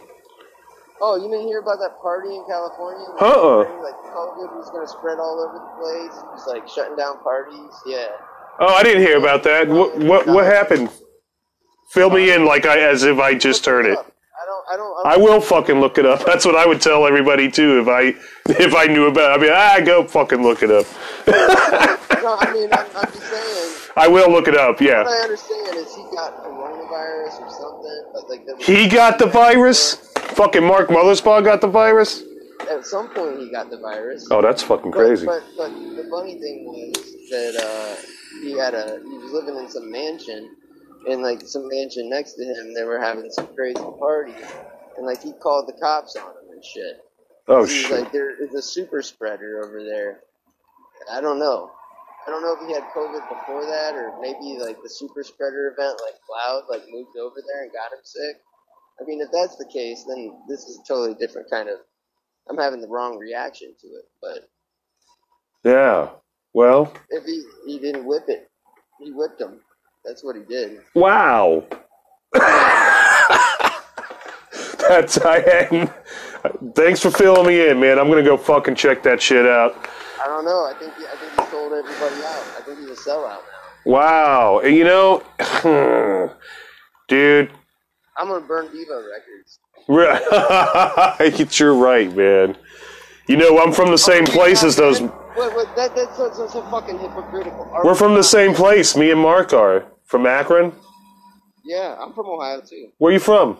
[1.00, 3.06] Oh, you didn't hear about that party in California?
[3.12, 3.58] Like, Uh-uh.
[3.82, 6.18] Like COVID was gonna spread all over the place.
[6.22, 7.72] It was like shutting down parties.
[7.84, 8.08] Yeah.
[8.60, 9.68] Oh, I didn't hear about that.
[9.68, 9.98] What?
[9.98, 10.26] What?
[10.26, 10.88] What happened?
[11.90, 13.98] Fill me in, like I as if I just heard it.
[14.70, 15.06] I don't.
[15.06, 15.22] I don't.
[15.22, 16.24] I will fucking look it up.
[16.26, 18.14] That's what I would tell everybody too if I
[18.62, 19.32] if I knew about.
[19.32, 19.40] it.
[19.40, 20.86] I mean, ah, go fucking look it up.
[22.22, 23.90] no, I mean, I'm, I'm just saying.
[23.96, 24.80] I will look it up.
[24.80, 25.02] Yeah.
[25.04, 29.94] What I understand is he got coronavirus or something, but like He got the virus.
[30.36, 32.22] Fucking Mark Mothersbaugh got the virus.
[32.70, 34.26] At some point, he got the virus.
[34.30, 35.24] Oh, that's fucking But- crazy.
[35.26, 36.92] But, but the funny thing was
[37.30, 37.96] that uh,
[38.42, 40.56] he had a he was living in some mansion,
[41.06, 44.34] and like some mansion next to him, they were having some crazy party,
[44.96, 47.00] and like he called the cops on him and shit.
[47.48, 47.90] Oh He's shit.
[48.02, 50.20] like, there is a super spreader over there.
[51.12, 51.70] I don't know.
[52.26, 55.72] I don't know if he had COVID before that, or maybe like the super spreader
[55.76, 58.36] event, like Cloud, like moved over there and got him sick.
[59.00, 61.76] I mean, if that's the case, then this is a totally different kind of.
[62.48, 64.04] I'm having the wrong reaction to it.
[64.20, 64.48] But
[65.62, 66.08] Yeah.
[66.52, 68.48] Well, if he he didn't whip it,
[69.00, 69.60] he whipped him.
[70.06, 70.80] That's what he did.
[70.94, 71.66] wow.
[74.88, 75.90] That's I.
[76.76, 77.98] Thanks for filling me in, man.
[77.98, 79.88] I'm gonna go fucking check that shit out.
[80.22, 80.64] I don't know.
[80.64, 82.44] I think he, I think he sold everybody out.
[82.56, 83.40] I think he's a sellout now.
[83.84, 84.60] Wow.
[84.62, 85.24] You know,
[87.08, 87.50] dude.
[88.16, 89.58] I'm gonna burn Devo records.
[89.88, 90.22] Right.
[91.58, 92.56] You're right, man.
[93.26, 95.00] You know, I'm from the same place as those.
[95.00, 97.68] That, that's so, so, so fucking hypocritical.
[97.72, 98.96] Are We're we from the same place.
[98.96, 100.72] Me and Mark are from Akron.
[101.64, 102.88] Yeah, I'm from Ohio too.
[102.98, 103.58] Where are you from?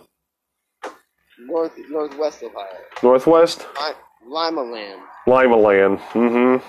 [1.39, 2.67] North northwest Ohio.
[3.03, 3.65] Northwest.
[3.79, 3.93] Li-
[4.29, 5.01] Lima land.
[5.27, 5.99] Lima Land.
[6.13, 6.65] Mm-hmm.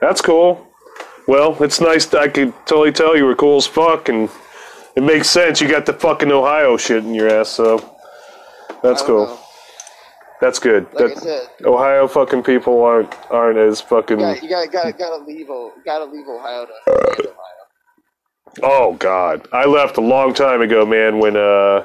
[0.00, 0.66] That's cool.
[1.26, 2.12] Well, it's nice.
[2.14, 4.30] I could totally tell you were cool as fuck, and
[4.96, 5.60] it makes sense.
[5.60, 7.78] You got the fucking Ohio shit in your ass, so
[8.82, 9.26] that's cool.
[9.26, 9.38] know.
[10.40, 10.84] That's good.
[10.94, 14.20] Like That- said, Ohio fucking people aren't aren't as fucking.
[14.20, 15.48] you gotta, you gotta, gotta, gotta leave,
[15.84, 17.32] gotta leave Ohio to.
[18.62, 21.18] Oh God, I left a long time ago, man.
[21.18, 21.84] When uh,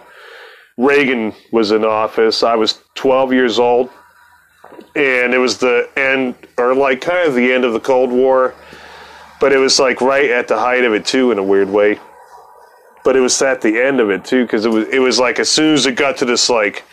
[0.78, 3.89] Reagan was in office, I was 12 years old,
[4.95, 8.56] and it was the end, or like kind of the end of the Cold War,
[9.39, 11.99] but it was like right at the height of it too, in a weird way.
[13.04, 15.39] But it was at the end of it too, because it was it was like
[15.39, 16.84] as soon as it got to this like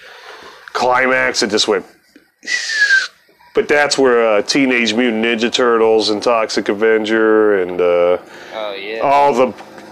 [0.72, 1.87] climax, it just went.
[3.52, 8.18] But that's where uh, Teenage Mutant Ninja Turtles and Toxic Avenger and uh,
[8.53, 9.01] Oh yeah.
[9.01, 9.47] all the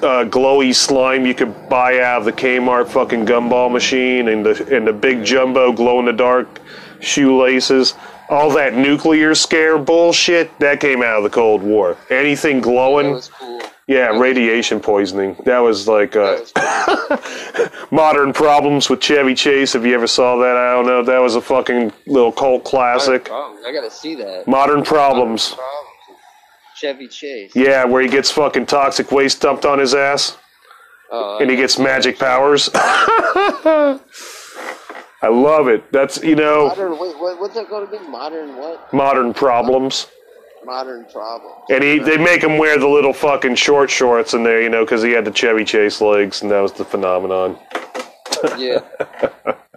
[0.07, 4.77] uh, glowy slime you could buy out of the Kmart fucking gumball machine and the
[4.77, 6.61] and the big jumbo glow in the dark
[7.01, 7.95] shoelaces.
[8.31, 11.97] All that nuclear scare bullshit that came out of the Cold War.
[12.11, 13.63] Anything glowing, cool.
[13.87, 15.35] yeah, radiation poisoning.
[15.47, 19.75] That was like uh, That was modern problems with Chevy Chase.
[19.75, 21.03] If you ever saw that, I don't know.
[21.03, 23.31] That was a fucking little cult classic.
[23.33, 24.47] I gotta see that.
[24.47, 25.55] Modern problems.
[25.55, 25.88] Problems.
[26.81, 27.53] Chevy Chase.
[27.55, 30.37] Yeah, where he gets fucking toxic waste dumped on his ass.
[31.11, 32.69] Oh, and he gets magic powers.
[32.75, 33.99] I
[35.23, 35.91] love it.
[35.91, 36.93] That's you know modern.
[36.93, 37.99] Wait, what, what's that going to be?
[38.09, 38.93] Modern what?
[38.93, 40.07] modern problems.
[40.65, 41.65] Modern problems.
[41.71, 44.85] And he they make him wear the little fucking short shorts in there, you know,
[44.85, 47.59] because he had the Chevy Chase legs, and that was the phenomenon.
[48.57, 48.81] Yeah.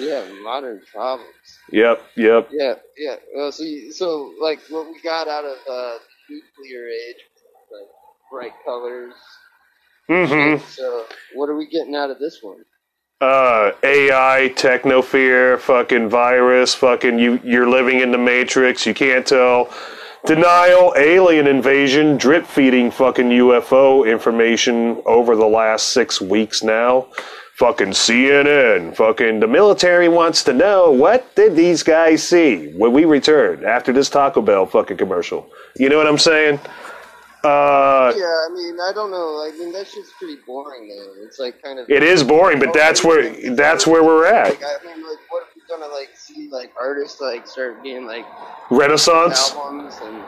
[0.00, 1.34] yeah, modern problems.
[1.70, 2.48] Yep, yep.
[2.52, 3.16] Yeah, yeah.
[3.34, 7.16] Well, see, so like what we got out of uh, nuclear age,
[7.70, 7.88] like
[8.30, 9.14] bright colors.
[10.08, 10.64] Mm-hmm.
[10.66, 12.64] So what are we getting out of this one?
[13.20, 17.38] Uh, AI, technofear, fucking virus, fucking you.
[17.44, 18.86] You're living in the matrix.
[18.86, 19.70] You can't tell.
[20.26, 27.08] Denial, alien invasion, drip feeding fucking UFO information over the last six weeks now.
[27.60, 33.04] Fucking CNN, fucking the military wants to know what did these guys see when we
[33.04, 35.46] return after this Taco Bell fucking commercial.
[35.76, 36.58] You know what I'm saying?
[37.44, 39.46] Uh, Yeah, I mean, I don't know.
[39.46, 41.22] I mean, that shit's pretty boring though.
[41.22, 41.90] It's like kind of.
[41.90, 44.58] it is boring, but that's where that's where we're at.
[44.58, 48.06] Like, I mean, like, what are we gonna like see like artists like start being
[48.06, 48.24] like
[48.70, 49.52] Renaissance.
[49.52, 50.24] albums and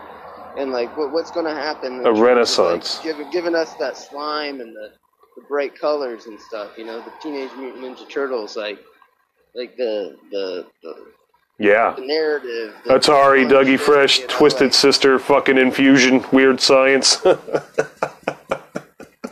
[0.59, 2.01] and like what, what's gonna happen?
[2.01, 2.97] A terms of, renaissance.
[2.97, 4.91] like, giving giving us that slime and the,
[5.37, 6.71] the bright colors and stuff.
[6.77, 8.79] You know, the Teenage Mutant Ninja Turtles, like
[9.55, 10.95] like the the the,
[11.59, 11.95] Yeah.
[11.97, 12.75] the narrative.
[12.87, 17.23] The Atari, the- Dougie Fresh, you know, Twisted like- Sister, fucking Infusion, Weird Science.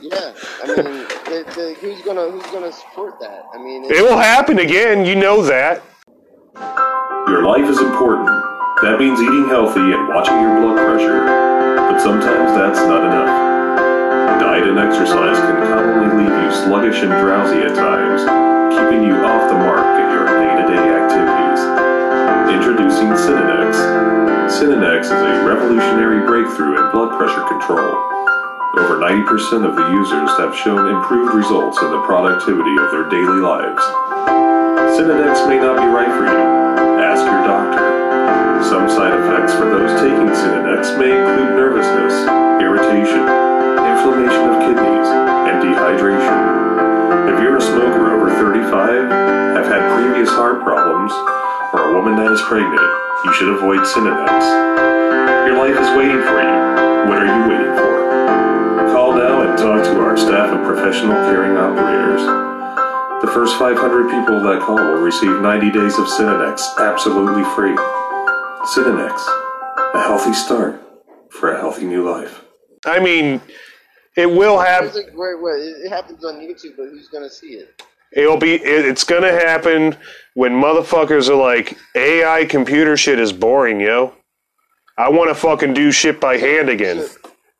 [0.02, 0.32] Yeah,
[0.64, 3.44] I mean, the, the, who's gonna who's gonna support that?
[3.54, 5.82] I mean, it will happen again, you know that.
[7.28, 8.26] Your life is important.
[8.82, 11.20] That means eating healthy and watching your blood pressure.
[11.76, 13.49] But sometimes that's not enough.
[14.60, 18.20] Diet and exercise can commonly leave you sluggish and drowsy at times,
[18.76, 21.60] keeping you off the mark in your day-to-day activities.
[22.52, 23.72] Introducing Cinenex.
[24.52, 27.88] Cinenex is a revolutionary breakthrough in blood pressure control.
[28.76, 33.40] Over 90% of the users have shown improved results in the productivity of their daily
[33.40, 33.80] lives.
[34.92, 36.40] Cinedex may not be right for you.
[37.00, 37.80] Ask your doctor.
[38.68, 42.28] Some side effects for those taking Cinedex may include nervousness,
[42.60, 43.49] irritation,
[44.00, 45.08] inflammation of kidneys,
[45.44, 46.40] and dehydration.
[47.28, 49.12] If you're a smoker over 35,
[49.60, 51.12] have had previous heart problems,
[51.76, 52.80] or a woman that is pregnant,
[53.24, 54.40] you should avoid Cinedex.
[55.44, 56.56] Your life is waiting for you.
[57.12, 58.88] What are you waiting for?
[58.88, 62.24] Call now and talk to our staff of professional caring operators.
[63.20, 67.76] The first 500 people that call will receive 90 days of Cinenex absolutely free.
[68.64, 69.20] Cinenex,
[69.92, 70.80] a healthy start
[71.28, 72.44] for a healthy new life.
[72.86, 73.42] I mean,
[74.16, 74.88] it will happen.
[74.88, 77.82] It's like, wait, wait, it happens on YouTube, but who's gonna see it?
[78.12, 78.54] It'll be.
[78.54, 79.96] It, it's gonna happen
[80.34, 84.12] when motherfuckers are like, AI computer shit is boring, yo.
[84.98, 87.06] I want to fucking do shit by hand again.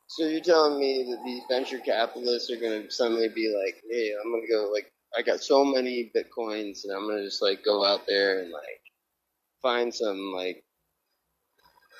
[0.07, 4.31] So you're telling me that these venture capitalists are gonna suddenly be like, hey, I'm
[4.31, 8.01] gonna go like I got so many bitcoins and I'm gonna just like go out
[8.07, 8.81] there and like
[9.61, 10.63] find some like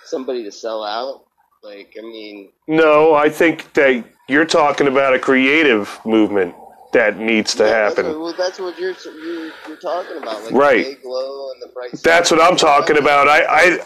[0.03, 1.23] somebody to sell out.
[1.63, 6.55] Like I mean, No, I think that you're talking about a creative movement
[6.93, 8.11] that needs to yeah, that's happen.
[8.11, 10.85] what, well, that's what you're, you're you're talking about, like Right.
[10.85, 11.91] the glow and the bright.
[12.03, 13.27] That's what I'm talking about.
[13.27, 13.79] I, I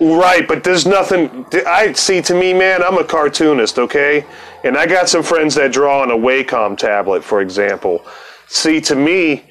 [0.00, 1.46] Right, but there's nothing.
[1.66, 2.20] I see.
[2.22, 4.24] To me, man, I'm a cartoonist, okay,
[4.64, 8.04] and I got some friends that draw on a Wacom tablet, for example.
[8.48, 9.44] See, to me,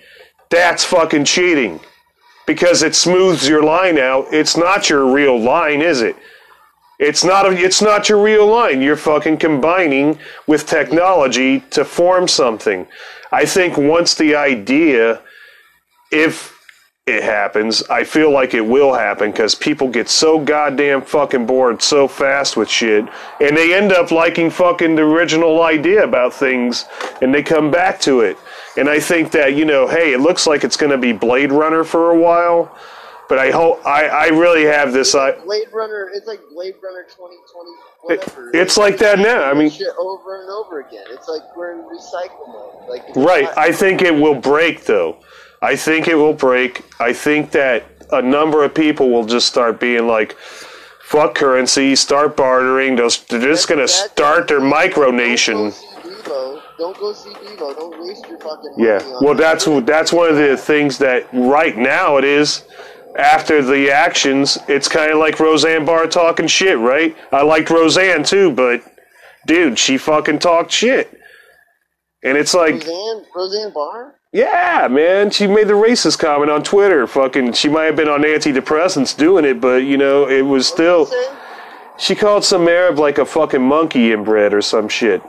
[0.49, 1.79] that's fucking cheating
[2.45, 4.25] because it smooths your line out.
[4.33, 6.15] It's not your real line, is it?
[6.99, 7.45] It's not.
[7.45, 8.81] A, it's not your real line.
[8.81, 12.87] You're fucking combining with technology to form something.
[13.31, 15.21] I think once the idea,
[16.11, 16.59] if
[17.09, 17.83] it happens.
[17.89, 22.55] I feel like it will happen because people get so goddamn fucking bored so fast
[22.55, 23.05] with shit,
[23.41, 26.85] and they end up liking fucking the original idea about things,
[27.21, 28.37] and they come back to it.
[28.77, 31.51] And I think that you know, hey, it looks like it's going to be Blade
[31.51, 32.75] Runner for a while,
[33.29, 35.15] but I hope I, I really have this.
[35.15, 36.09] I, Blade Runner.
[36.13, 37.69] It's like Blade Runner 2020.
[38.01, 38.51] Whatever.
[38.53, 39.43] it's like that now.
[39.43, 41.03] I mean, shit over and over again.
[41.09, 42.89] It's like we're in recycle mode.
[42.89, 43.43] Like Right.
[43.43, 45.17] not- I think it will break, though.
[45.61, 46.83] I think it will break.
[46.99, 50.35] I think that a number of people will just start being like,
[51.01, 52.95] fuck currency, start bartering.
[52.95, 55.53] They're just going to start their Don't micronation.
[55.53, 56.61] go see Devo.
[56.77, 57.75] Don't go see Devo.
[57.75, 58.83] Don't waste your fucking money.
[58.87, 59.17] Yeah.
[59.21, 62.63] Well, that's that's one of the things that right now it is.
[63.19, 67.15] After the actions, it's kind of like Roseanne Barr talking shit, right?
[67.33, 68.81] I liked Roseanne too, but
[69.45, 71.13] dude, she fucking talked shit.
[72.23, 74.15] And it's like, Roseanne, Roseanne Barr.
[74.31, 75.31] Yeah, man.
[75.31, 77.07] She made the racist comment on Twitter.
[77.07, 81.11] Fucking, she might have been on antidepressants doing it, but you know, it was still.
[81.97, 85.21] She called some Arab like a fucking monkey inbred or some shit.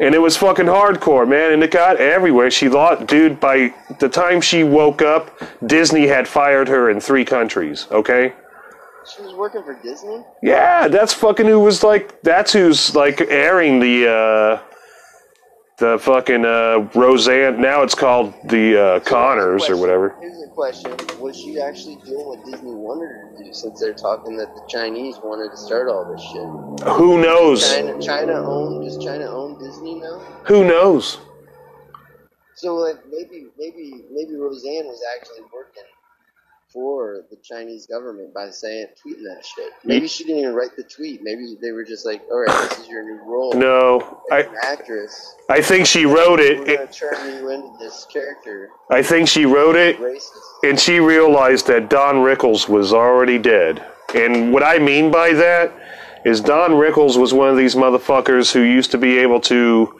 [0.00, 1.52] And it was fucking hardcore, man.
[1.52, 2.50] And it got everywhere.
[2.50, 5.30] She thought, dude, by the time she woke up,
[5.66, 7.86] Disney had fired her in three countries.
[7.90, 8.32] Okay.
[9.16, 10.22] She was working for Disney.
[10.42, 12.20] Yeah, that's fucking who was like.
[12.22, 14.08] That's who's like airing the.
[14.08, 14.62] uh
[15.78, 17.60] the fucking uh, Roseanne.
[17.60, 20.14] Now it's called the uh, Conners or whatever.
[20.20, 23.54] Here's a question: Was she actually doing what Disney wanted her to do?
[23.54, 26.88] Since they're talking that the Chinese wanted to start all this shit.
[26.94, 27.66] Who knows?
[27.68, 30.18] China, China own does China own Disney now?
[30.44, 31.18] Who knows?
[32.54, 35.84] So like maybe maybe maybe Roseanne was actually working
[36.72, 39.72] for the Chinese government by saying tweeting that shit.
[39.84, 41.22] Maybe she didn't even write the tweet.
[41.22, 43.52] Maybe they were just like, "All right, this is your new role.
[43.54, 45.34] No, I an actress.
[45.48, 46.66] I think she wrote We're it.
[46.66, 50.30] gonna turn you into this character, I think she wrote it, racist."
[50.62, 53.82] and she realized that Don Rickles was already dead.
[54.14, 55.72] And what I mean by that
[56.24, 59.98] is Don Rickles was one of these motherfuckers who used to be able to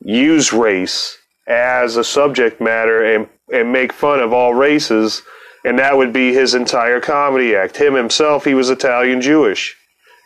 [0.00, 1.16] use race
[1.46, 5.22] as a subject matter and and make fun of all races,
[5.64, 7.76] and that would be his entire comedy act.
[7.76, 9.76] Him himself, he was Italian Jewish,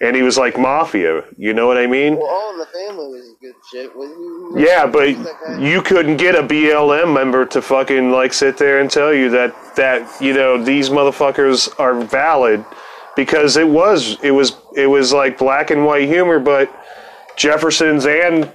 [0.00, 1.24] and he was like mafia.
[1.36, 2.16] You know what I mean?
[2.16, 3.94] Well, All in the Family was good shit.
[3.96, 5.58] Was who- who- Yeah, but who's that guy?
[5.68, 9.54] you couldn't get a BLM member to fucking like sit there and tell you that
[9.76, 12.64] that you know these motherfuckers are valid
[13.14, 16.70] because it was it was it was like black and white humor, but
[17.36, 18.50] Jefferson's and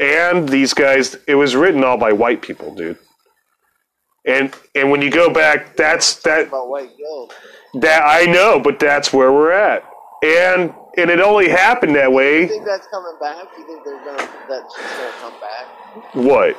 [0.00, 2.98] and these guys it was written all by white people, dude.
[4.26, 7.34] And and when you go back, that's that about white guilt.
[7.80, 9.84] that I know, but that's where we're at.
[10.22, 12.42] And and it only happened that way.
[12.42, 13.44] You think that's coming back?
[13.58, 14.16] You think they're gonna
[14.48, 16.14] that shit's gonna come back?
[16.14, 16.56] What?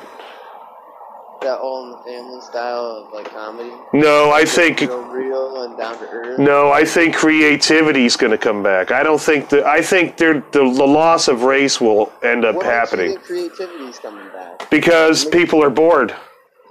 [1.42, 3.70] That all in the family style of like comedy?
[3.92, 6.38] No, I think Real, real and down to earth.
[6.38, 8.90] No, I think creativity is going to come back.
[8.90, 9.64] I don't think that.
[9.66, 14.26] I think the, the loss of race will end up What happening think creativity's coming
[14.32, 14.70] back?
[14.70, 16.16] because people are bored,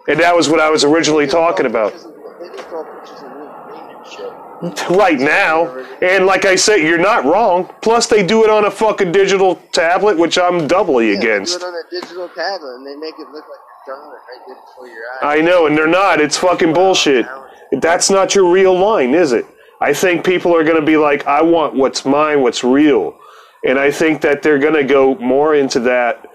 [0.08, 1.94] and that was what I was originally talking about.
[1.94, 4.90] They just draw pictures of Wolverine and shit.
[4.90, 5.68] Right now,
[6.02, 7.70] and like I said, you're not wrong.
[7.82, 11.60] Plus, they do it on a fucking digital tablet, which I'm doubly Yeah, against.
[11.60, 14.88] Do it on a digital tablet and they make it look like you're right before
[14.88, 15.40] your eyes.
[15.40, 16.20] I know, and they're not.
[16.20, 17.26] It's fucking bullshit.
[17.72, 19.46] That's not your real line, is it?
[19.82, 23.18] I think people are going to be like, I want what's mine, what's real.
[23.66, 26.28] And I think that they're going to go more into that,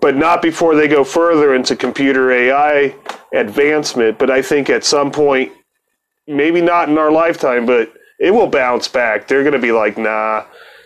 [0.00, 2.94] but not before they go further into computer AI
[3.32, 4.18] advancement.
[4.18, 5.52] But I think at some point,
[6.26, 9.28] maybe not in our lifetime, but it will bounce back.
[9.28, 10.44] They're going to be like, nah,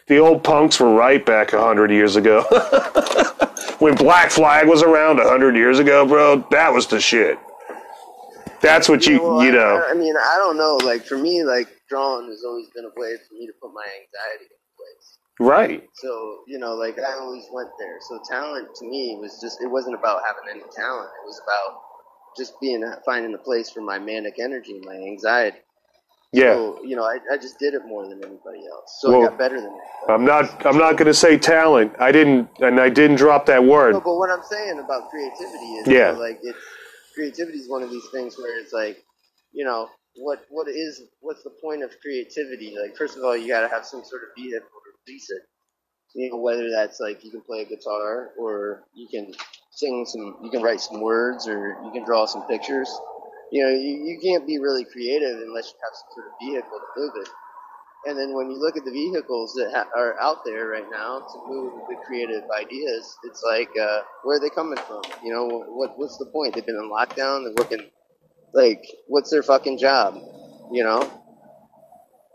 [0.08, 2.42] The old punks were right back a hundred years ago.
[3.78, 7.38] when Black Flag was around a hundred years ago, bro, that was the shit.
[8.60, 9.84] That's what you well, you I- know.
[9.86, 10.76] I, I mean, I don't know.
[10.84, 13.84] Like for me, like drawing has always been a way for me to put my
[13.84, 14.46] anxiety.
[15.38, 15.82] Right.
[15.94, 17.98] So you know, like I always went there.
[18.00, 21.10] So talent to me was just it wasn't about having any talent.
[21.22, 21.80] It was about
[22.36, 25.58] just being finding a place for my manic energy and my anxiety.
[26.32, 26.54] Yeah.
[26.54, 28.98] So you know, I, I just did it more than anybody else.
[29.00, 30.08] So Well, I got better than everybody.
[30.08, 31.92] I'm not I'm not gonna say talent.
[31.98, 33.92] I didn't and I didn't drop that word.
[33.92, 36.08] No, but what I'm saying about creativity is, Yeah.
[36.08, 36.58] you know, like it's
[37.14, 39.02] creativity is one of these things where it's like,
[39.52, 42.74] you know, what what is what's the point of creativity?
[42.80, 44.68] Like, first of all, you got to have some sort of vehicle
[45.08, 45.42] it.
[46.14, 49.32] You know, whether that's like you can play a guitar or you can
[49.72, 52.90] sing some, you can write some words or you can draw some pictures.
[53.52, 56.78] You know, you, you can't be really creative unless you have some sort of vehicle
[56.78, 57.28] to move it.
[58.06, 61.18] And then when you look at the vehicles that ha- are out there right now
[61.18, 65.02] to move the creative ideas, it's like, uh, where are they coming from?
[65.24, 66.54] You know, what what's the point?
[66.54, 67.44] They've been in lockdown.
[67.44, 67.90] They're working.
[68.54, 70.14] Like, what's their fucking job?
[70.72, 71.10] You know,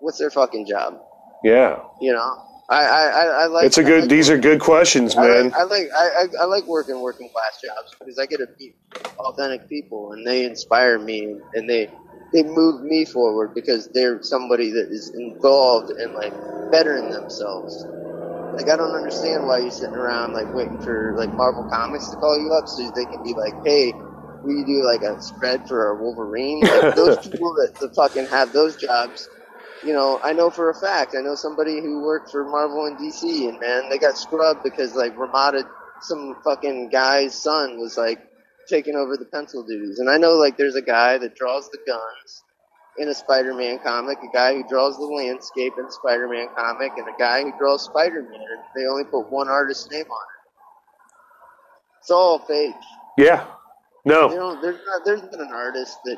[0.02, 1.00] what's their fucking job?
[1.44, 1.80] Yeah.
[2.02, 3.66] You know, I I, I, I like.
[3.66, 5.44] It's a I good like these are good questions, I man.
[5.50, 8.48] like, I like I, I, I like working working class jobs because I get to
[8.58, 8.76] meet
[9.20, 11.90] authentic people and they inspire me and they
[12.34, 16.34] they move me forward because they're somebody that is involved in like
[16.72, 17.86] bettering themselves.
[18.56, 22.16] Like I don't understand why you're sitting around like waiting for like Marvel Comics to
[22.18, 23.94] call you up so they can be like, hey,
[24.44, 26.62] we do like a spread for our Wolverine?
[26.62, 29.28] Like those people that, that fucking have those jobs
[29.84, 32.98] you know, I know for a fact, I know somebody who worked for Marvel and
[32.98, 35.64] DC, and man, they got scrubbed because like Ramada,
[36.02, 38.20] some fucking guy's son was like
[38.68, 40.00] taking over the pencil duties.
[40.00, 42.44] And I know like there's a guy that draws the guns
[42.98, 47.08] in a Spider-Man comic, a guy who draws the landscape in a Spider-Man comic, and
[47.08, 48.34] a guy who draws Spider-Man.
[48.34, 50.42] And they only put one artist's name on it.
[52.02, 52.76] It's all fake.
[53.18, 53.46] Yeah.
[54.06, 54.30] No.
[54.30, 56.18] You know, there's not, there's been an artist that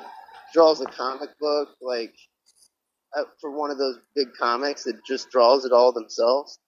[0.53, 2.13] draws a comic book like
[3.39, 6.59] for one of those big comics that just draws it all themselves.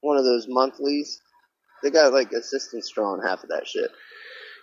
[0.00, 1.20] One of those monthlies.
[1.82, 3.90] They got like assistants drawing half of that shit.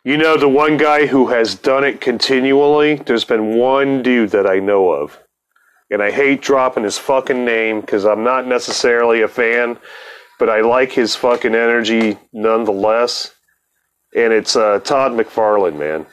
[0.03, 2.95] You know the one guy who has done it continually?
[2.95, 5.19] There's been one dude that I know of.
[5.89, 9.77] And I hate dropping his fucking name because I'm not necessarily a fan,
[10.37, 13.33] but I like his fucking energy nonetheless.
[14.15, 16.05] And it's uh, Todd McFarlane, man.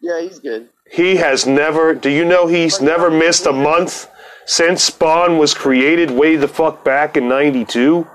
[0.00, 0.68] Yeah, he's good.
[0.90, 1.94] He has never.
[1.94, 4.08] Do you know he's never missed a month
[4.46, 8.06] since Spawn was created way the fuck back in '92?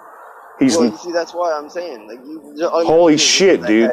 [0.59, 2.53] He's Well, see, that's why I'm saying like you.
[2.55, 3.91] you Holy have to do is shit, dude.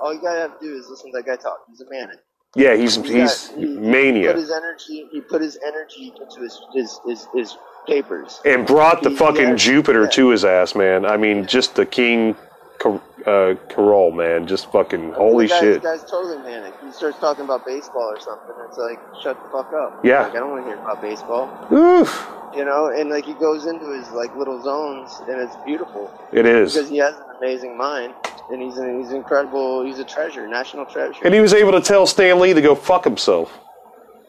[0.00, 1.60] All you gotta have to do is listen to that guy talk.
[1.68, 2.10] He's a man.
[2.54, 5.08] yeah, he's He he's got- he- He put his energy.
[5.10, 7.56] He put his energy into his his his, his
[7.86, 8.40] papers.
[8.44, 10.08] and brought the he- fucking Jupiter yeah.
[10.10, 11.04] to his ass, man.
[11.06, 12.36] I mean, just the King
[12.84, 14.46] Car- uh, Carol, man.
[14.46, 15.82] Just fucking holy guy's, shit.
[15.82, 16.74] Guy's totally manic.
[16.84, 18.54] He starts talking about baseball or something.
[18.68, 20.04] It's like, shut the fuck up.
[20.04, 20.24] Yeah.
[20.24, 21.48] Like, I don't want to hear about baseball.
[21.72, 26.12] Oof, You know, and like he goes into his like little zones, and it's beautiful
[26.30, 28.12] It is because he has an amazing mind,
[28.50, 29.82] and he's an, he's incredible.
[29.84, 31.24] He's a treasure, national treasure.
[31.24, 33.58] And he was able to tell Stan Lee to go fuck himself.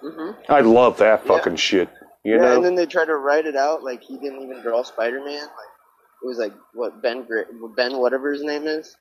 [0.01, 0.49] Mm-hmm.
[0.49, 1.89] I love that fucking shit.
[2.23, 2.55] You yeah, know?
[2.55, 5.41] and then they try to write it out like he didn't even draw Spider-Man.
[5.41, 5.74] Like
[6.26, 7.28] it was like what Ben
[7.76, 8.95] Ben whatever his name is.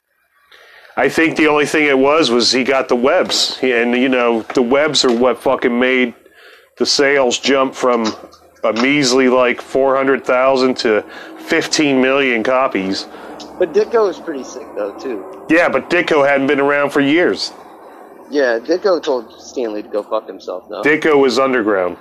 [0.96, 4.42] I think the only thing it was was he got the webs, and you know
[4.54, 6.14] the webs are what fucking made
[6.76, 8.06] the sales jump from
[8.62, 11.02] a measly like four hundred thousand to
[11.38, 13.06] fifteen million copies.
[13.58, 15.46] But Ditko is pretty sick though too.
[15.48, 17.52] Yeah, but Ditko hadn't been around for years.
[18.30, 20.82] Yeah, Ditko told Stan Lee to go fuck himself though.
[20.82, 21.96] Ditko was underground.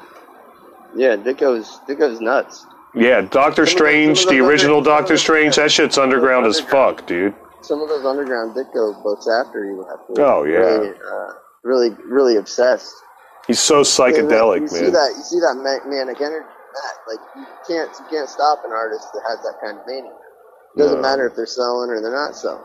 [0.97, 2.65] yeah, Ditko's Ditko's nuts.
[2.95, 7.05] Yeah, Doctor Some Strange, of the original Doctor those- Strange, that shit's underground as fuck,
[7.07, 7.33] dude.
[7.61, 10.09] Some of those underground Ditko books after he left.
[10.09, 10.57] were Oh, yeah.
[10.59, 11.31] really, uh,
[11.63, 12.93] really, really obsessed.
[13.47, 14.93] He's so psychedelic, you psychedelic, see man.
[14.93, 15.13] that?
[15.17, 16.45] You see that ma- manic energy?
[16.73, 20.09] That like you can't you can't stop an artist that has that kind of mania.
[20.75, 21.07] It doesn't No.
[21.07, 22.63] matter if they're selling or they're not selling.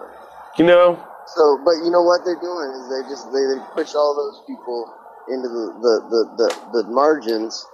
[0.56, 0.98] You know,
[1.36, 4.40] So, but you know what they're doing is they just they, they push all those
[4.46, 4.88] people
[5.28, 7.66] into the the, the, the, the margins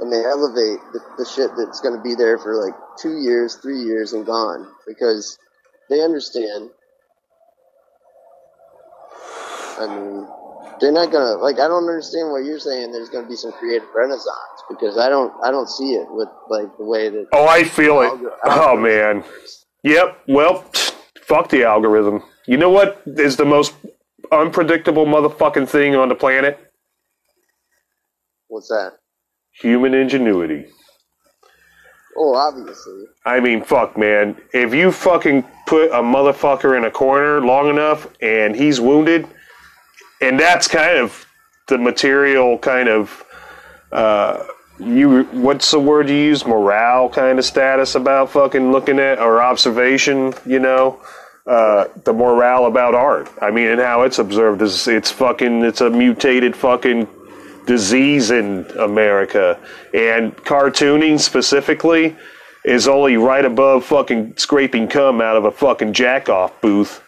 [0.00, 3.56] and they elevate the, the shit that's going to be there for like two years,
[3.56, 5.38] three years, and gone because
[5.90, 6.70] they understand.
[9.78, 10.28] I mean,
[10.80, 11.56] they're not gonna like.
[11.56, 12.92] I don't understand what you're saying.
[12.92, 15.32] There's going to be some creative renaissance because I don't.
[15.44, 17.26] I don't see it with like the way that.
[17.32, 18.12] oh, I feel it.
[18.44, 19.24] Oh man.
[19.84, 20.18] Yep.
[20.28, 20.64] Well,
[21.22, 22.22] fuck the algorithm.
[22.46, 23.74] You know what is the most
[24.30, 26.58] unpredictable motherfucking thing on the planet?
[28.48, 28.98] What's that?
[29.60, 30.66] Human ingenuity.
[32.16, 33.04] Oh, obviously.
[33.24, 34.36] I mean, fuck, man.
[34.52, 39.26] If you fucking put a motherfucker in a corner long enough and he's wounded,
[40.20, 41.26] and that's kind of
[41.68, 43.24] the material kind of
[43.90, 44.44] uh,
[44.78, 45.24] you.
[45.24, 46.46] What's the word you use?
[46.46, 50.34] Morale kind of status about fucking looking at or observation.
[50.46, 51.00] You know,
[51.46, 53.30] uh, the morale about art.
[53.40, 57.08] I mean, and how it's observed is it's fucking it's a mutated fucking
[57.66, 59.58] disease in America,
[59.94, 62.16] and cartooning specifically
[62.64, 67.02] is only right above fucking scraping cum out of a fucking jack off booth.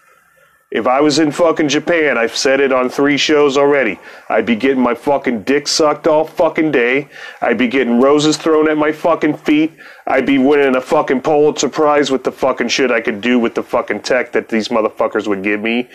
[0.74, 4.00] If I was in fucking Japan, I've said it on three shows already.
[4.28, 7.08] I'd be getting my fucking dick sucked all fucking day.
[7.40, 9.72] I'd be getting roses thrown at my fucking feet.
[10.08, 13.54] I'd be winning a fucking Pulitzer Prize with the fucking shit I could do with
[13.54, 15.88] the fucking tech that these motherfuckers would give me.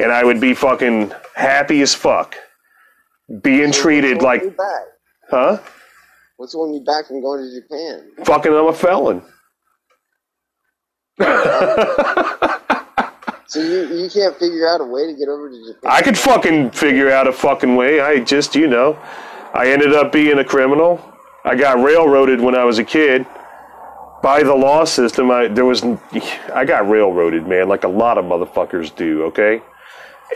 [0.00, 2.34] And I would be fucking happy as fuck.
[3.42, 4.86] Being treated like, holding you back?
[5.30, 5.58] huh?
[6.36, 8.24] What's holding you back from going to Japan?
[8.24, 9.22] Fucking, I'm a felon.
[13.48, 15.90] So you you can't figure out a way to get over to Japan?
[15.90, 17.98] I could fucking figure out a fucking way.
[17.98, 18.98] I just, you know,
[19.54, 21.02] I ended up being a criminal.
[21.44, 23.26] I got railroaded when I was a kid
[24.22, 25.30] by the law system.
[25.30, 25.82] I there was
[26.54, 29.62] I got railroaded, man, like a lot of motherfuckers do, okay?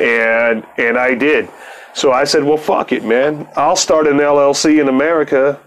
[0.00, 1.50] And and I did.
[1.94, 3.48] So I said, "Well, fuck it, man.
[3.56, 5.58] I'll start an LLC in America."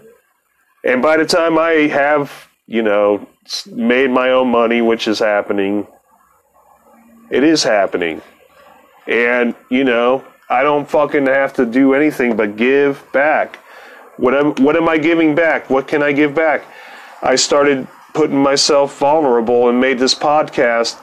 [0.84, 3.26] And by the time I have, you know,
[3.66, 5.86] made my own money, which is happening,
[7.30, 8.22] it is happening.
[9.06, 13.56] And, you know, I don't fucking have to do anything but give back.
[14.16, 15.68] What am, what am I giving back?
[15.70, 16.62] What can I give back?
[17.22, 21.00] I started putting myself vulnerable and made this podcast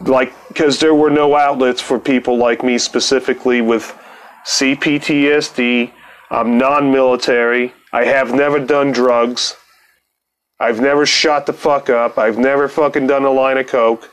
[0.00, 3.94] like because there were no outlets for people like me specifically with
[4.46, 5.92] CPTSD.
[6.30, 7.74] I'm non-military.
[7.92, 9.56] I have never done drugs.
[10.58, 12.16] I've never shot the fuck up.
[12.16, 14.08] I've never fucking done a line of coke.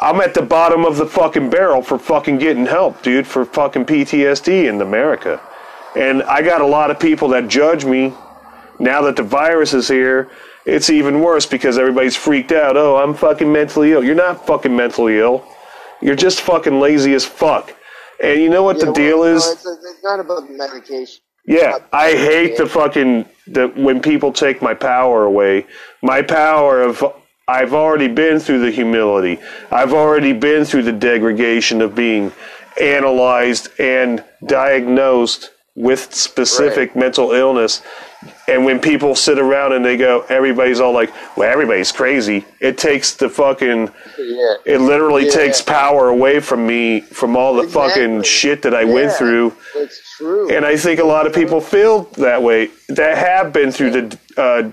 [0.00, 3.84] I'm at the bottom of the fucking barrel for fucking getting help, dude, for fucking
[3.84, 5.40] PTSD in America.
[5.94, 8.14] And I got a lot of people that judge me
[8.78, 10.30] now that the virus is here.
[10.64, 12.76] It's even worse because everybody's freaked out.
[12.76, 14.02] Oh, I'm fucking mentally ill.
[14.02, 15.46] You're not fucking mentally ill.
[16.00, 17.74] You're just fucking lazy as fuck.
[18.22, 19.46] And you know what Yeah, the well, deal no, is?
[19.46, 21.20] it's, it's not about medication.
[21.46, 25.66] Yeah, I hate the fucking the when people take my power away.
[26.02, 27.04] My power of
[27.48, 29.38] I've already been through the humility.
[29.70, 32.32] I've already been through the degradation of being
[32.80, 37.82] analyzed and diagnosed with specific mental illness.
[38.48, 42.78] And when people sit around and they go, everybody's all like, "Well, everybody's crazy." It
[42.78, 44.54] takes the fucking Yeah.
[44.64, 45.32] it literally Yeah.
[45.32, 49.52] takes power away from me from all the fucking shit that I went through.
[49.74, 50.48] It's true.
[50.50, 54.18] And I think a lot of people feel that way that have been through the.
[54.36, 54.70] Uh,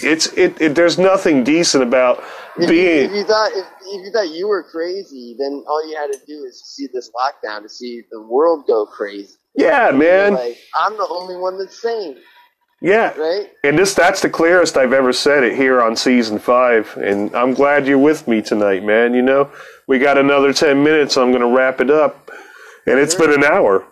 [0.00, 0.74] it's it, it.
[0.74, 2.18] There's nothing decent about
[2.56, 3.14] if, if being.
[3.14, 6.44] you thought if, if you thought you were crazy, then all you had to do
[6.44, 9.36] is see this lockdown to see the world go crazy.
[9.54, 10.34] Yeah, man.
[10.34, 12.16] like I'm the only one that's sane,
[12.84, 13.50] Yeah, right?
[13.64, 16.94] and this that's the clearest I've ever said it here on season five.
[16.98, 19.14] And I'm glad you're with me tonight, man.
[19.14, 19.50] You know,
[19.88, 21.16] we got another ten minutes.
[21.16, 22.30] I'm gonna wrap it up,
[22.86, 23.86] and it's been an hour.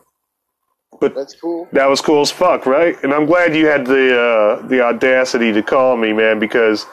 [1.00, 1.68] But That's cool.
[1.72, 3.02] That was cool as fuck, right?
[3.02, 6.84] And I'm glad you had the uh, the audacity to call me, man, because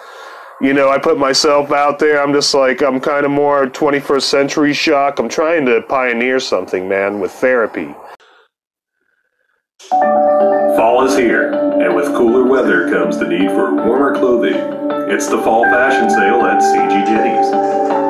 [0.61, 2.23] you know I put myself out there.
[2.23, 5.19] I'm just like I'm kind of more 21st century shock.
[5.19, 7.93] I'm trying to pioneer something, man, with therapy.
[9.91, 11.51] Fall is here,
[11.99, 14.55] with cooler weather comes the need for warmer clothing.
[15.11, 17.51] It's the fall fashion sale at CG Jenny's,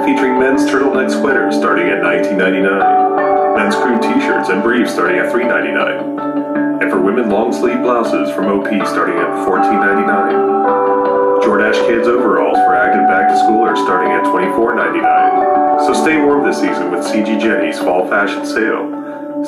[0.05, 6.83] featuring men's turtleneck sweaters starting at $19.99, men's crew t-shirts and briefs starting at $3.99,
[6.83, 11.41] and for women long sleeve blouses from OP starting at $14.99.
[11.41, 15.87] Jordache Kids overalls for active back to school are starting at $24.99.
[15.87, 18.85] So stay warm this season with CG Jenny's fall fashion sale.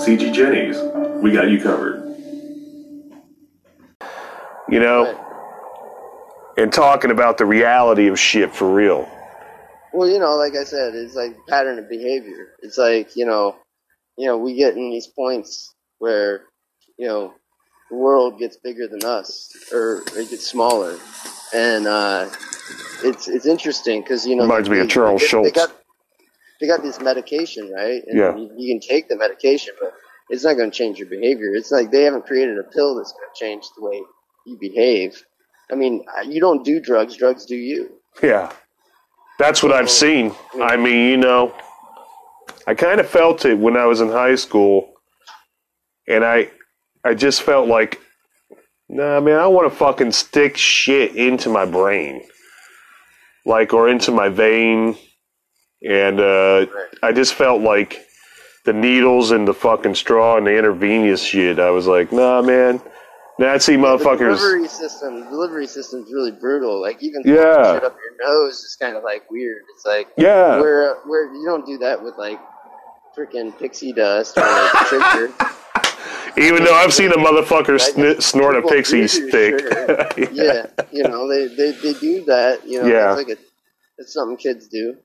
[0.01, 0.81] CG Jenny's,
[1.21, 2.00] we got you covered.
[4.71, 5.17] You know, Right.
[6.57, 9.07] and talking about the reality of shit for real.
[9.93, 12.55] Well, you know, like I said, it's like pattern of behavior.
[12.63, 13.57] It's like you know,
[14.17, 16.43] you know, we get in these points where
[16.97, 17.33] you know
[17.89, 20.97] the world gets bigger than us, or it gets smaller,
[21.53, 22.29] and uh,
[23.03, 25.47] it's it's interesting because you know Reminds me of they- Charles they, Schulz.
[25.47, 25.75] They got,
[26.61, 28.01] they got this medication, right?
[28.07, 28.35] And Yeah.
[28.37, 29.93] You, you can take the medication, but
[30.29, 31.53] it's not going to change your behavior.
[31.55, 34.01] It's like they haven't created a pill that's going to change the way
[34.45, 35.23] you behave.
[35.71, 37.91] I mean, you don't do drugs; drugs do you.
[38.21, 38.51] Yeah.
[39.39, 40.35] That's what I've seen.
[40.61, 41.53] I mean, you know,
[42.67, 44.93] I kind of felt it when I was in high school,
[46.07, 46.51] and I,
[47.03, 47.99] I just felt like
[48.93, 52.23] Nah, man, I want to fucking stick shit into my brain,
[53.45, 54.97] like or into my vein,
[55.81, 56.65] and uh,
[57.01, 58.05] I just felt like
[58.65, 61.57] the needles and the fucking straw and the intravenous shit.
[61.57, 62.81] I was like, nah, man.
[63.39, 64.37] Now I see The motherfuckers.
[64.37, 66.79] delivery system, delivery system's really brutal.
[66.81, 67.73] Like even Yeah.
[67.73, 69.63] shit up your nose is kind of like weird.
[69.75, 70.59] It's like Yeah.
[70.59, 72.39] where where you don't do that with like
[73.17, 75.33] freaking pixie dust or like sugar.
[76.37, 79.59] Even though I've seen a motherfucker sn- snort a pixie stick.
[79.59, 80.09] sugar.
[80.31, 82.65] yeah, you know they, they they do that.
[82.67, 83.11] You know, Yeah.
[83.13, 83.41] it's like a,
[83.97, 84.95] it's something kids do.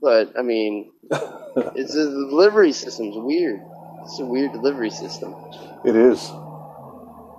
[0.00, 3.60] But I mean, it's the delivery system's weird.
[4.02, 5.34] It's a weird delivery system.
[5.84, 6.30] It is.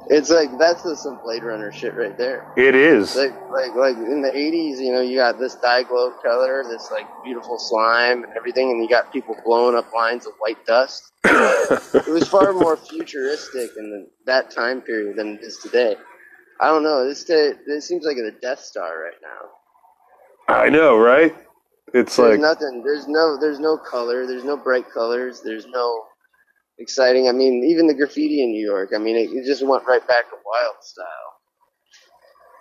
[0.07, 2.51] It's like that's just some Blade Runner shit right there.
[2.55, 3.15] It is.
[3.15, 6.91] Like like like in the eighties, you know, you got this dye glow color, this
[6.91, 11.11] like beautiful slime and everything, and you got people blowing up lines of white dust.
[11.25, 15.95] it was far more futuristic in the, that time period than it is today.
[16.61, 17.07] I don't know.
[17.07, 20.53] This day, this seems like a Death Star right now.
[20.55, 21.35] I know, right?
[21.93, 22.83] It's There's like nothing.
[22.83, 23.37] There's no.
[23.39, 24.27] There's no color.
[24.27, 25.41] There's no bright colors.
[25.43, 26.05] There's no
[26.79, 27.27] exciting.
[27.27, 28.91] I mean, even the graffiti in New York.
[28.95, 31.05] I mean, it, it just went right back to wild style.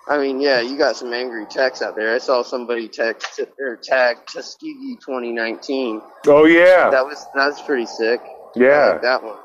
[0.06, 2.14] I mean, yeah, you got some angry texts out there.
[2.14, 6.02] I saw somebody text or tag Tuskegee 2019.
[6.26, 6.90] Oh yeah.
[6.90, 8.20] That was that's pretty sick.
[8.54, 8.90] Yeah.
[8.92, 9.38] like that one.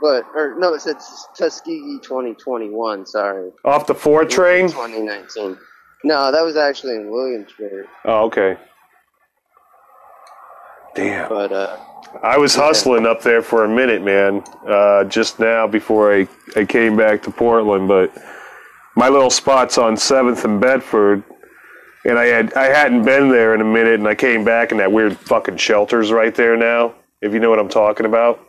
[0.00, 0.96] But or no, it said
[1.36, 3.06] Tuskegee 2021.
[3.06, 4.68] Sorry, Off the four train?
[4.68, 5.58] 2019.
[6.04, 7.86] No, that was actually in Williamsburg.
[8.04, 8.56] Oh, okay.
[10.94, 11.28] Damn.
[11.28, 11.76] But uh,
[12.22, 14.44] I was hustling up there for a minute, man.
[14.66, 18.12] Uh, just now before I, I came back to Portland, but
[18.96, 21.22] my little spot's on Seventh and Bedford,
[22.04, 24.80] and I had I hadn't been there in a minute, and I came back, and
[24.80, 26.94] that weird fucking shelter's right there now.
[27.22, 28.40] If you know what I'm talking about.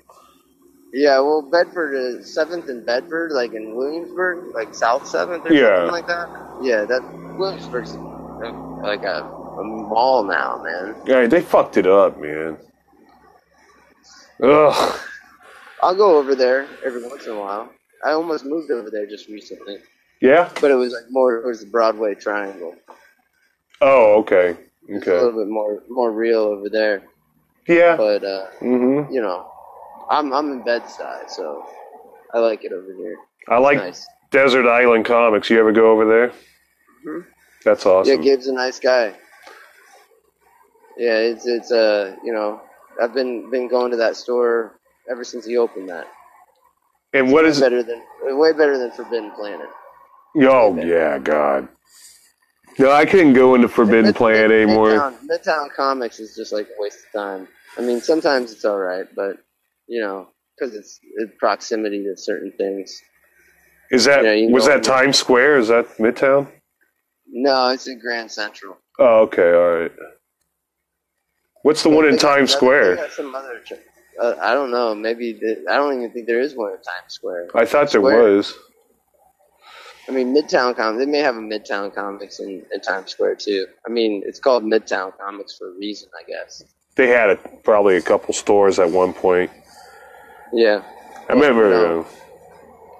[0.93, 5.75] yeah, well, Bedford is Seventh and Bedford, like in Williamsburg, like South Seventh or Yeah.
[5.87, 6.27] something like that.
[6.61, 7.01] Yeah, that
[7.37, 8.51] Williamsburg's uh,
[8.83, 9.21] like a,
[9.59, 10.95] a mall now, man.
[11.05, 12.57] Yeah, they fucked it up, man.
[14.41, 14.99] Ugh.
[15.81, 17.69] I'll go over there every once in a while.
[18.05, 19.77] I almost moved over there just recently,
[20.21, 20.49] Yeah.
[20.61, 22.75] but it was like more towards the Broadway Triangle.
[23.81, 24.55] Oh, okay.
[24.87, 27.03] It's a little bit more more real over there.
[27.67, 27.95] Yeah.
[27.95, 29.49] But uh, hmm you know,
[30.09, 31.65] I'm I'm in Bed-Stuy, so
[32.33, 33.15] I like it over here.
[33.47, 34.05] I like nice.
[34.31, 35.49] Desert Island Comics.
[35.49, 36.31] You ever go over there?
[37.05, 37.25] Mhm.
[37.63, 38.21] That's awesome.
[38.21, 38.35] Yeah.
[38.35, 39.13] Gabe's a nice guy.
[40.97, 42.61] Yeah, it's it's uh you know
[43.01, 44.79] I've been been going to that store
[45.09, 46.07] ever since he opened that.
[47.13, 47.59] and what is?
[47.59, 49.67] better than way better than Forbidden Planet.
[50.37, 51.67] Oh yeah, God.
[52.79, 54.89] No, I couldn't go into Forbidden Mid- Planet Mid- anymore.
[54.89, 57.47] Midtown, Midtown Comics is just like a waste of time.
[57.77, 59.37] I mean, sometimes it's all right, but
[59.87, 60.27] you know,
[60.57, 62.99] because it's, it's proximity to certain things.
[63.91, 65.57] Is that Yeah, you was that Times Square?
[65.59, 66.47] Is that Midtown?
[67.27, 68.77] No, it's in Grand Central.
[68.99, 69.91] Oh, okay, all right.
[71.63, 73.09] What's the one in Times Square?
[73.11, 73.61] some other.
[74.21, 74.93] Uh, I don't know.
[74.93, 77.49] Maybe the, I don't even think there is one in Times Square.
[77.55, 78.53] I thought there was.
[80.07, 81.03] I mean, Midtown Comics.
[81.03, 83.65] They may have a Midtown Comics in, in Times Square too.
[83.87, 86.63] I mean, it's called Midtown Comics for a reason, I guess.
[86.95, 89.49] They had a, probably a couple stores at one point.
[90.51, 90.83] Yeah,
[91.29, 91.69] I remember.
[91.69, 92.01] no.
[92.01, 92.05] uh,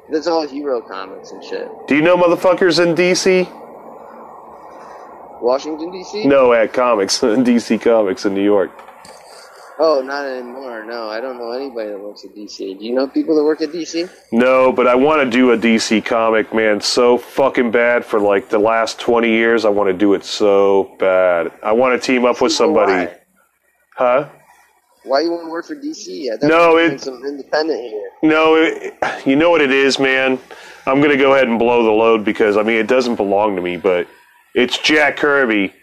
[0.10, 1.68] that's all Hero Comics and shit.
[1.88, 3.46] do you know motherfuckers in DC?
[5.44, 6.26] Washington D.C.
[6.26, 8.72] No, at Comics, DC Comics in New York.
[9.80, 10.86] Oh, not anymore.
[10.86, 12.78] No, I don't know anybody that works at DC.
[12.80, 14.10] Do you know people that work at DC?
[14.32, 18.50] No, but I want to do a DC comic, man, so fucking bad for like
[18.50, 19.66] the last 20 years.
[19.66, 21.52] I want to do it so bad.
[21.64, 22.94] I want to team up with somebody.
[22.94, 23.18] Why?
[23.98, 24.30] Huh?
[25.06, 26.32] Why you want to work for DC?
[26.32, 28.10] I thought No, you were it- some independent here.
[28.22, 28.94] No, it,
[29.26, 30.40] you know what it is, man?
[30.86, 33.56] I'm going to go ahead and blow the load because, I mean, it doesn't belong
[33.58, 34.08] to me, but
[34.56, 35.74] it's Jack Kirby,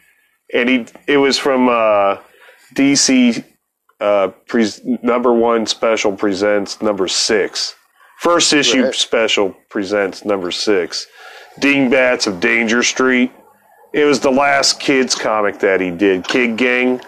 [0.52, 2.18] and he it was from uh,
[2.74, 3.44] DC
[4.00, 7.74] uh, pre- number one special presents number six.
[8.20, 8.94] First issue Right.
[8.94, 11.06] special presents number six.
[11.58, 13.32] Dingbats of Danger Street.
[13.92, 17.00] It was the last kids comic that he did, Kid Gang.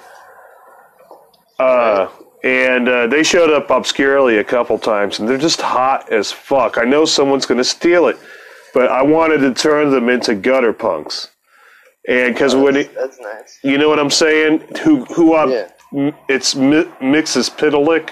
[1.59, 2.09] Uh,
[2.43, 6.77] and uh, they showed up obscurely a couple times, and they're just hot as fuck.
[6.77, 8.19] I know someone's going to steal it,
[8.75, 11.29] but I wanted to turn them into gutter punks.
[12.09, 13.59] And because when it, That's nice.
[13.63, 15.51] you know what I'm saying, who who up?
[15.51, 15.69] Yeah.
[16.09, 18.11] m- It's Mi- Mxyzptlk.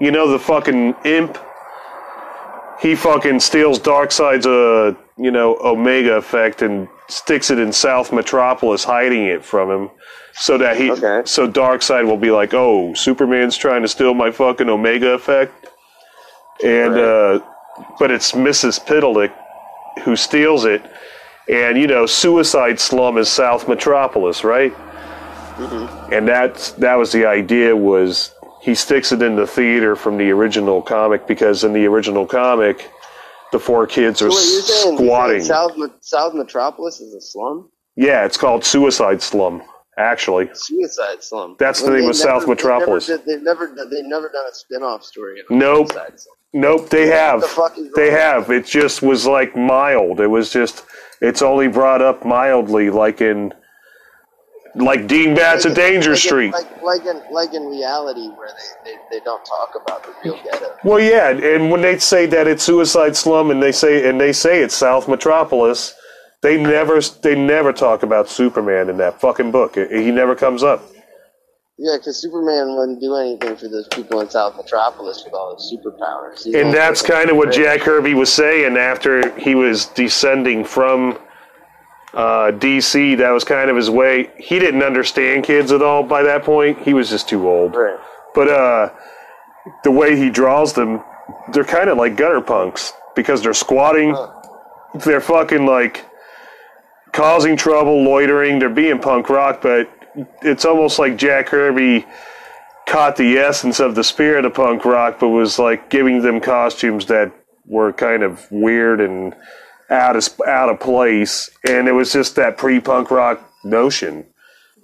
[0.00, 1.38] You know the fucking imp.
[2.80, 8.84] He fucking steals Darkseid's uh you know Omega effect and sticks it in South Metropolis,
[8.84, 9.90] hiding it from him,
[10.34, 11.22] so that he Okay.
[11.24, 15.68] so Darkseid will be like, oh, Superman's trying to steal my fucking Omega effect,
[16.62, 17.02] and Right.
[17.04, 17.38] uh,
[17.98, 19.32] but it's Mxyzptlk
[20.04, 20.82] who steals it,
[21.48, 24.72] and you know, Suicide Slum is South Metropolis, right?
[25.56, 26.12] Mm-hmm.
[26.12, 30.30] And that's that was the idea was he sticks it in the theater from the
[30.30, 32.90] original comic because in the original comic,
[33.52, 35.42] the four kids are Wait, you're saying, squatting.
[35.44, 37.70] South, South Metropolis is a slum?
[37.96, 39.62] yeah, it's called Suicide Slum.
[39.98, 41.56] Actually, Suicide slum.
[41.58, 43.06] That's the name of South Metropolis.
[43.06, 45.40] They've never, did- they've never, they've never done a spin-off story.
[45.48, 45.88] Nope.
[46.52, 47.40] Nope, they have.
[47.40, 48.50] the fuck is They have.
[48.50, 50.20] It just was like mild.
[50.20, 50.84] It was just.
[51.20, 53.52] It's only brought up mildly, like in.
[54.74, 56.52] Like Dean Like in- Danger like Street.
[56.52, 58.50] like, like in like in reality, where
[58.84, 60.76] they, they, they don't talk about the real ghetto.
[60.84, 64.34] Well, yeah, and when they say that it's Suicide Slum, and they say and they
[64.34, 65.94] say it's South Metropolis,
[66.42, 69.78] they never they never talk about Superman in that fucking book.
[69.78, 70.82] It- he never comes up.
[71.78, 75.70] Yeah, because Superman wouldn't do anything for those people in South Metropolis with all his
[75.70, 76.44] superpowers.
[76.44, 80.64] He's And that's kind of what rich- Jack Kirby was saying after he was descending
[80.64, 81.18] from
[82.14, 83.18] uh, DC.
[83.18, 84.30] That was kind of his way.
[84.38, 86.78] He didn't understand kids at all by that point.
[86.78, 87.76] He was just too old.
[87.76, 87.98] Right.
[88.34, 88.90] But uh,
[89.84, 91.02] the way he draws them,
[91.52, 94.16] they're kind of like gutter punks because they're squatting.
[95.04, 96.06] They're fucking like
[97.12, 98.58] causing trouble, loitering.
[98.60, 99.90] They're being punk rock, but
[100.42, 102.06] it's almost like Jack Kirby
[102.86, 107.06] caught the essence of the spirit of punk rock, but was like giving them costumes
[107.06, 107.32] that
[107.66, 109.34] were kind of weird and
[109.90, 114.26] out of out of place, and it was just that pre-punk rock notion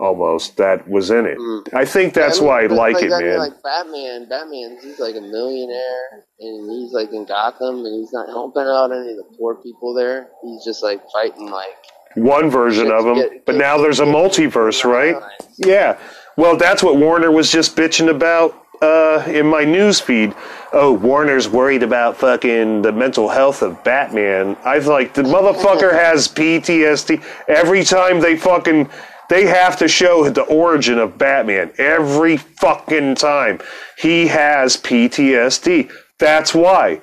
[0.01, 1.39] almost that was in it.
[1.75, 2.43] I think that's Mm.
[2.43, 3.39] I mean, why I but like it, I mean, man.
[3.39, 8.29] Like Batman, Batman, he's like a millionaire, and he's like in Gotham, and he's not
[8.29, 10.29] helping out any of the poor people there.
[10.43, 11.77] He's just like fighting like.
[12.15, 15.17] One version of them, but now there's a multiverse, right?
[15.59, 15.99] Yeah.
[16.37, 20.35] Well, that's what Warner was just bitching about uh, in my news feed.
[20.73, 24.57] Oh, Warner's worried about fucking the mental health of Batman.
[24.65, 27.23] I was like, the motherfucker has PTSD.
[27.49, 28.91] Every time they fucking
[29.29, 31.73] they have to show the origin of Batman.
[31.79, 33.61] Every fucking time
[33.97, 35.91] he has PTSD.
[36.19, 37.01] That's why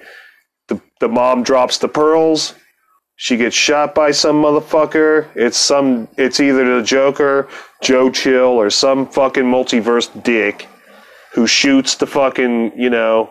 [0.68, 2.54] the the mom drops the pearls.
[3.22, 5.28] She gets shot by some motherfucker.
[5.36, 6.08] It's some.
[6.16, 7.50] It's either the Joker,
[7.84, 10.70] Joe Chill, or some fucking multiverse dick
[11.34, 12.80] who shoots the fucking.
[12.80, 13.30] You know,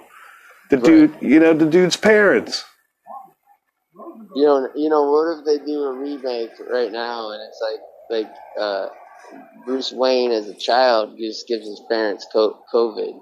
[0.69, 1.17] the dude.
[1.23, 2.67] You know, the dude's parents.
[4.35, 7.81] You know, you know, what if they do a remake right now, and it's like
[8.11, 8.89] like uh,
[9.65, 13.19] Bruce Wayne as a child just gives his parents COVID.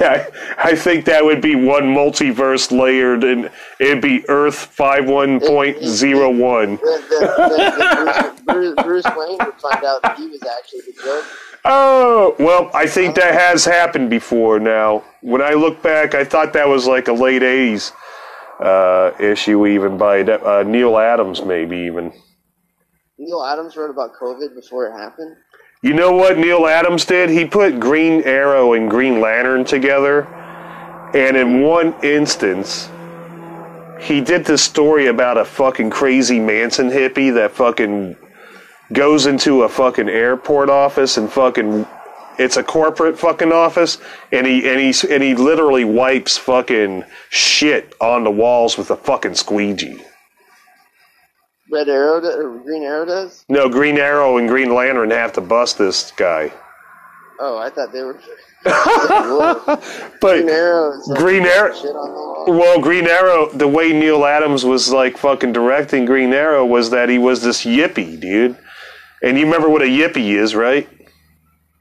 [0.00, 0.26] I,
[0.58, 3.50] I think that would be one multiverse layered, and
[3.80, 6.76] it'd be Earth five one point zero one.
[6.76, 11.26] Bruce, Bruce, Bruce Wayne would find out that he was actually the Joker.
[11.64, 15.02] Oh, well, I think that has happened before now.
[15.22, 17.92] When I look back, I thought that was like a late 80s
[18.60, 22.12] uh, issue, even by uh, Neal Adams, maybe even.
[23.18, 25.36] Neal Adams wrote about COVID before it happened.
[25.82, 27.30] You know what Neal Adams did?
[27.30, 30.24] He put Green Arrow and Green Lantern together,
[31.14, 32.88] and in one instance,
[34.00, 38.16] he did this story about a fucking crazy Manson hippie that fucking
[38.92, 41.86] goes into a fucking airport office and fucking
[42.38, 43.98] it's a corporate fucking office
[44.30, 48.96] and he and he and he literally wipes fucking shit on the walls with a
[48.96, 50.00] fucking squeegee.
[51.70, 53.44] Red Arrow do- or Green Arrow does.
[53.48, 56.52] No, Green Arrow and Green Lantern have to bust this guy.
[57.40, 58.18] Oh, I thought they were.
[60.20, 60.92] But Green Arrow.
[60.92, 62.46] is like Green Arrow Shit on the wall.
[62.48, 67.08] Well, Green Arrow, the way Neal Adams was like fucking directing Green Arrow was that
[67.08, 68.56] he was this yippie, dude.
[69.22, 70.88] And you remember what a yippie is, right?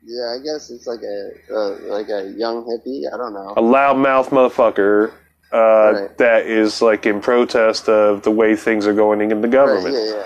[0.06, 3.12] Yeah, I guess it's like a uh, like a young hippie.
[3.12, 3.54] I don't know.
[3.58, 5.14] A loudmouth motherfucker
[5.54, 5.58] uh,
[5.94, 6.18] Right.
[6.18, 9.96] that is like in protest of the way things are going in the Right, government.
[9.96, 10.24] yeah,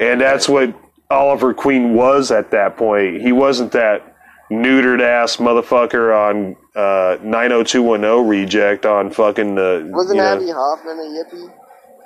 [0.00, 0.06] yeah.
[0.12, 0.72] And that's what
[1.10, 3.20] Oliver Queen was at that point.
[3.22, 4.02] He wasn't that
[4.50, 9.88] neutered ass motherfucker on uh, 90210 reject on fucking the.
[9.92, 11.52] Wasn't you know- Abbie Hoffman a yippie?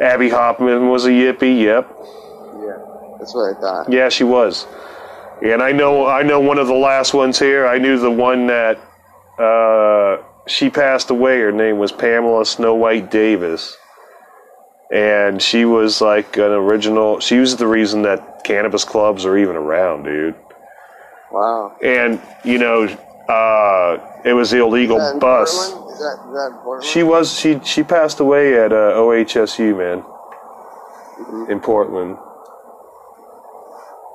[0.00, 1.86] Abbie Hoffman was a yippie, yep.
[2.64, 2.78] Yeah,
[3.18, 3.92] that's what I thought.
[3.92, 4.66] Yeah, she was.
[5.42, 7.66] And I know I know one of the last ones here.
[7.66, 8.78] I knew the one that
[9.38, 11.40] uh, she passed away.
[11.40, 13.76] Her name was Pamela Snow White Davis.
[14.92, 19.56] And she was like an original she was the reason that cannabis clubs are even
[19.56, 20.34] around, dude.
[21.30, 21.76] Wow.
[21.82, 22.84] And you know,
[23.28, 25.50] uh, it was the illegal bus.
[25.54, 26.80] Is that, is that?
[26.82, 30.04] She was she she passed away at uh, OHSU, man,
[31.50, 32.18] in Portland.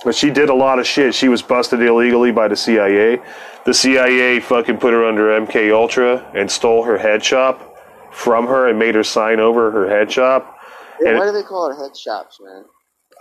[0.04, 1.14] But she did a lot of shit.
[1.16, 3.20] She was busted illegally by the CIA.
[3.66, 7.76] The CIA fucking put her under MK Ultra and stole her head shop
[8.12, 10.58] from her and made her sign over her head shop.
[11.02, 12.66] Yeah, And- why do they call it head shops, man?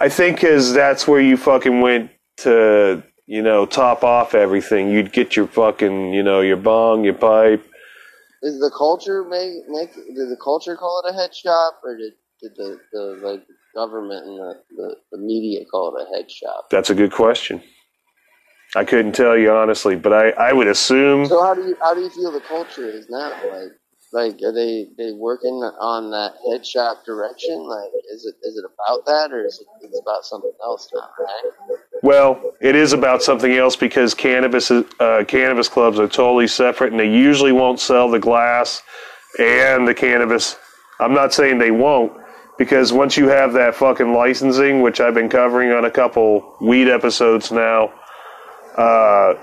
[0.01, 4.91] I think because that's where you fucking went to, you know, top off everything.
[4.91, 7.67] You'd get your fucking, you know, your bong, your pipe.
[8.43, 12.13] Is the culture make make did the culture call it a head shop or did
[12.41, 13.43] did the, the like
[13.77, 16.71] government and the, the, the media call it a head shop?
[16.71, 17.63] That's a good question.
[18.75, 21.27] I couldn't tell you honestly, but I, I would assume.
[21.27, 23.31] So how do you how do you feel the culture is now?
[23.51, 23.73] Like
[24.13, 27.59] like are they they working on that head shop direction?
[27.59, 31.09] Like is it is it about that or is it it's about something else now?
[31.19, 31.79] Right?
[32.03, 37.01] Well, it is about something else because cannabis uh, cannabis clubs are totally separate, and
[37.01, 38.83] they usually won't sell the glass
[39.39, 40.57] and the cannabis.
[40.99, 42.13] I'm not saying they won't,
[42.59, 46.89] because once you have that fucking licensing, which I've been covering on a couple weed
[46.89, 47.93] episodes now,
[48.77, 49.35] uh,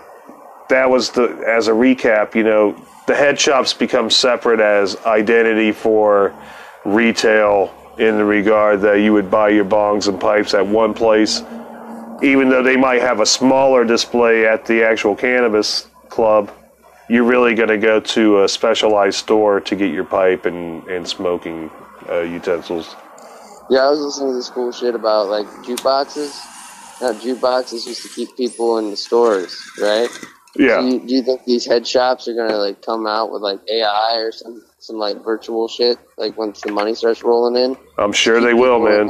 [0.70, 2.36] that was the as a recap.
[2.36, 6.34] You know, the head shops become separate as identity for
[6.86, 11.44] retail in the regard that you would buy your bongs and pipes at one place
[12.24, 16.50] even though they might have a smaller display at the actual cannabis club,
[17.10, 21.06] you're really going to go to a specialized store to get your pipe and, and
[21.06, 21.70] smoking
[22.10, 22.96] uh, utensils.
[23.70, 26.40] Yeah, I was listening to this cool shit about like jukeboxes.
[27.02, 30.10] Now jukeboxes used to keep people in the stores, right?
[30.56, 33.42] Do Yeah, you, do you think these head shops are gonna like come out with
[33.42, 37.78] like AI or some some like virtual shit like once the money starts rolling in?
[37.98, 39.10] I'm sure they will, man.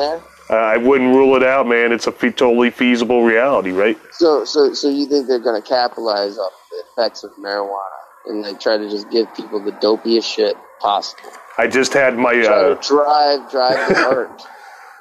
[0.49, 1.91] Uh, I wouldn't rule it out, man.
[1.91, 3.97] It's a fe- totally feasible reality, right?
[4.11, 8.59] So so so you think they're gonna capitalize off the effects of marijuana and like
[8.59, 11.31] try to just give people the dopiest shit possible?
[11.57, 14.41] I just had my uh, drive drive the art,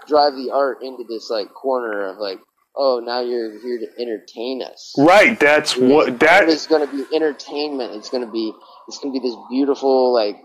[0.06, 2.38] drive the art into this like corner of like,
[2.76, 4.94] oh now you're here to entertain us.
[4.98, 5.38] right.
[5.38, 7.94] That's what that is going to be entertainment.
[7.94, 8.52] It's going to be
[8.88, 10.36] it's going to be this beautiful like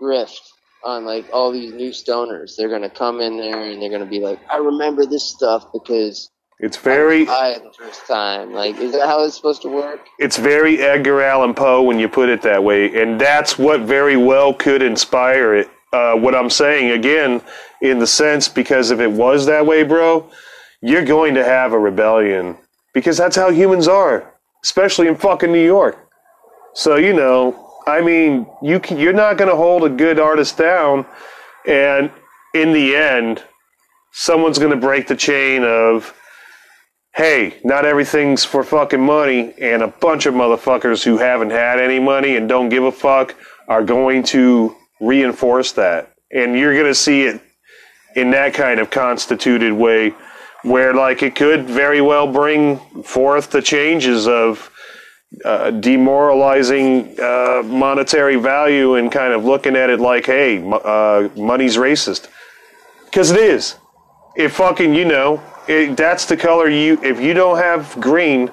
[0.00, 0.40] grift
[0.84, 2.56] on like all these new stoners.
[2.56, 5.24] They're going to come in there and they're going to be like, I remember this
[5.24, 6.30] stuff because
[6.62, 8.52] it's very I the first time.
[8.52, 10.06] Like, is that how it's supposed to work?
[10.20, 14.16] it's very Edgar Allan Poe when you put it that way, and that's what very
[14.16, 15.68] well could inspire it.
[15.92, 17.42] Uh, what I'm saying again,
[17.82, 20.30] in the sense, because if it was that way, bro,
[20.80, 22.56] you're going to have a rebellion
[22.94, 24.32] because that's how humans are,
[24.62, 25.98] especially in fucking New York.
[26.74, 30.56] So you know, I mean, you can, you're not going to hold a good artist
[30.58, 31.06] down,
[31.66, 32.12] and
[32.54, 33.42] in the end,
[34.12, 36.14] someone's going to break the chain of
[37.14, 41.98] hey, not everything's for fucking money, and a bunch of motherfuckers who haven't had any
[41.98, 43.34] money and don't give a fuck
[43.68, 46.12] are going to reinforce that.
[46.30, 47.40] And you're going to see it
[48.16, 50.14] in that kind of constituted way
[50.62, 54.70] where, like, it could very well bring forth the changes of
[55.44, 61.76] uh, demoralizing uh, monetary value and kind of looking at it like, hey, uh, money's
[61.76, 62.28] racist.
[63.06, 63.76] Because it is
[64.36, 68.50] if fucking you know it, that's the color you if you don't have green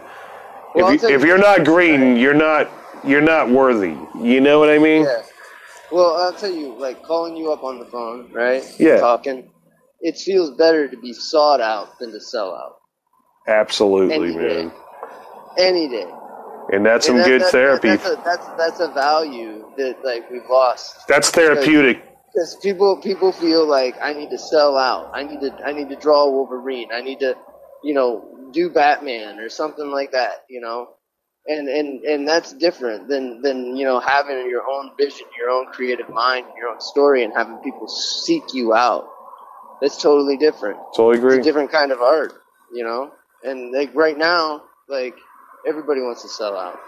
[0.75, 2.69] Well, if, you, you're not green you're not
[3.03, 5.23] you're not worthy you know what i mean Yeah.
[5.91, 8.63] Well, I'll tell you, like calling you up on the phone, right?
[8.77, 8.97] Yeah.
[8.99, 9.49] Talking.
[10.01, 12.75] It feels better to be sought out than to sell out.
[13.47, 14.63] absolutely Any day.
[14.65, 14.71] man
[15.57, 16.05] Any day.
[16.71, 20.29] and that's some that- good that- therapy That's a, that's that's a value that like
[20.29, 21.07] we've lost.
[21.07, 22.03] that's therapeutic
[22.39, 25.11] Because people people feel like I need to sell out.
[25.13, 26.87] I need to I need to draw Wolverine.
[26.93, 27.35] I need to,
[27.83, 30.45] you know, do Batman or something like that.
[30.49, 30.87] You know,
[31.47, 35.65] and and and that's different than than you know having your own vision, your own
[35.73, 39.09] creative mind, your own story, and having people seek you out.
[39.81, 40.77] That's totally different.
[40.95, 42.31] totally It's agree a different kind of art.
[42.71, 43.11] You know,
[43.43, 45.17] and like right now, like
[45.67, 46.79] everybody wants to sell out.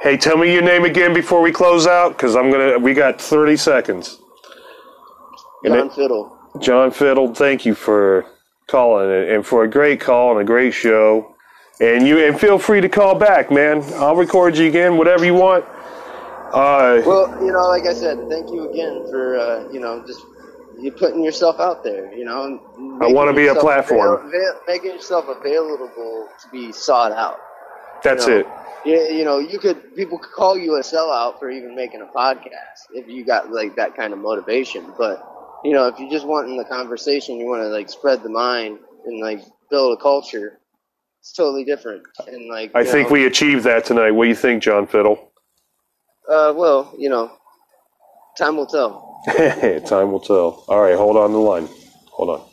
[0.00, 3.20] hey tell me your name again before we close out because i'm gonna we got
[3.20, 4.18] 30 seconds
[5.64, 6.36] John it- Fiddle.
[6.60, 8.26] John Fiddle, thank you for
[8.66, 11.28] calling and- for a great call and a great show.
[11.80, 13.82] And you and feel free to call back, man.
[13.96, 15.64] I'll record you again, whatever you want.
[16.52, 20.20] Uh, Well, you know, like I said, thank you again for uh, you know just
[20.78, 22.12] you putting yourself out there.
[22.12, 22.60] You know,
[23.00, 24.26] I wanna be a platform.
[24.26, 27.40] avail- making yourself available to be sought out.
[28.02, 28.46] that's you know, it.
[28.84, 32.06] You, you know, you could people could call you a sellout for even making a
[32.06, 34.92] podcast if you got like that kind of motivation.
[34.98, 35.24] But
[35.64, 38.28] you know, if you just want in the conversation, you want to like spread the
[38.28, 39.40] mind and like
[39.70, 40.58] build a culture.
[41.20, 42.02] It's totally different.
[42.26, 44.10] And like, I think know, we achieved that tonight.
[44.10, 45.32] What do you think, John Fiddle?
[46.28, 47.30] Uh, well, you know,
[48.36, 49.20] time will tell.
[49.86, 50.64] Time will tell.
[50.68, 51.68] All right, hold on the line.
[52.10, 52.48] Hold on.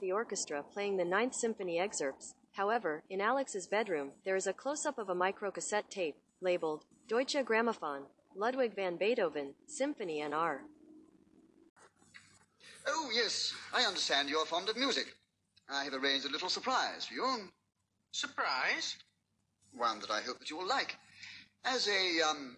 [0.00, 4.86] The orchestra playing the Ninth Symphony excerpts However, in Alex's bedroom, there is a close
[4.86, 8.04] up of a microcassette tape labeled Deutsche Grammophon,
[8.34, 10.62] Ludwig van Beethoven, Symphony and R.
[12.88, 15.14] Oh, yes, I understand you're fond of music.
[15.68, 17.48] I have arranged a little surprise for you.
[18.12, 18.96] Surprise?
[19.76, 20.96] One that I hope that you will like.
[21.64, 22.56] As a, um,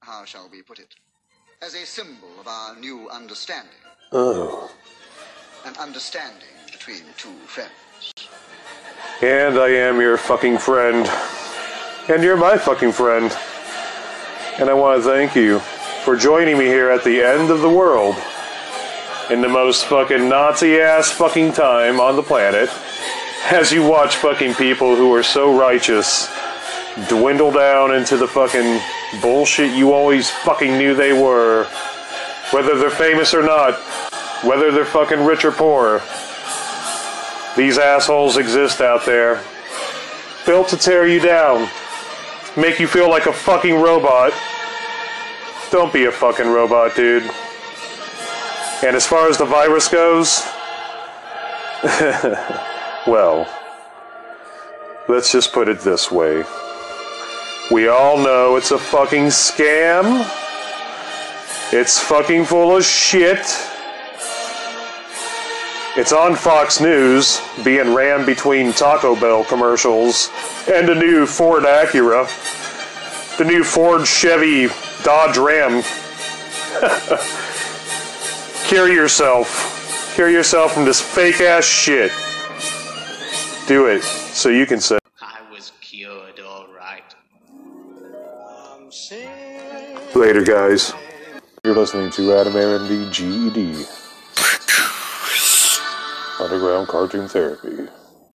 [0.00, 0.94] how shall we put it?
[1.60, 3.72] As a symbol of our new understanding.
[4.12, 4.70] Oh.
[5.66, 7.72] An understanding between two friends.
[9.20, 11.08] And I am your fucking friend.
[12.08, 13.36] And you're my fucking friend.
[14.60, 15.58] And I want to thank you
[16.04, 18.16] for joining me here at the end of the world
[19.30, 22.70] in the most fucking Nazi ass fucking time on the planet
[23.50, 26.28] as you watch fucking people who are so righteous
[27.08, 28.80] dwindle down into the fucking
[29.20, 31.64] bullshit you always fucking knew they were.
[32.52, 33.78] Whether they're famous or not,
[34.44, 36.02] whether they're fucking rich or poor.
[37.56, 39.42] These assholes exist out there.
[40.46, 41.68] Built to tear you down.
[42.56, 44.32] Make you feel like a fucking robot.
[45.70, 47.30] Don't be a fucking robot, dude.
[48.80, 50.46] And as far as the virus goes,
[53.08, 53.46] well,
[55.08, 56.44] let's just put it this way.
[57.72, 60.24] We all know it's a fucking scam.
[61.72, 63.40] It's fucking full of shit.
[65.96, 70.30] It's on Fox News, being rammed between Taco Bell commercials
[70.72, 72.28] and a new Ford Acura.
[73.38, 74.68] The new Ford Chevy
[75.02, 75.82] Dodge Ram.
[78.68, 80.12] Cure yourself.
[80.14, 82.12] Cure yourself from this fake ass shit.
[83.66, 84.98] Do it so you can say.
[85.22, 87.14] I was cured, all right.
[90.14, 90.92] Later, guys.
[91.64, 93.86] You're listening to Adam Air MD GED.
[96.44, 97.90] Underground Cartoon Therapy.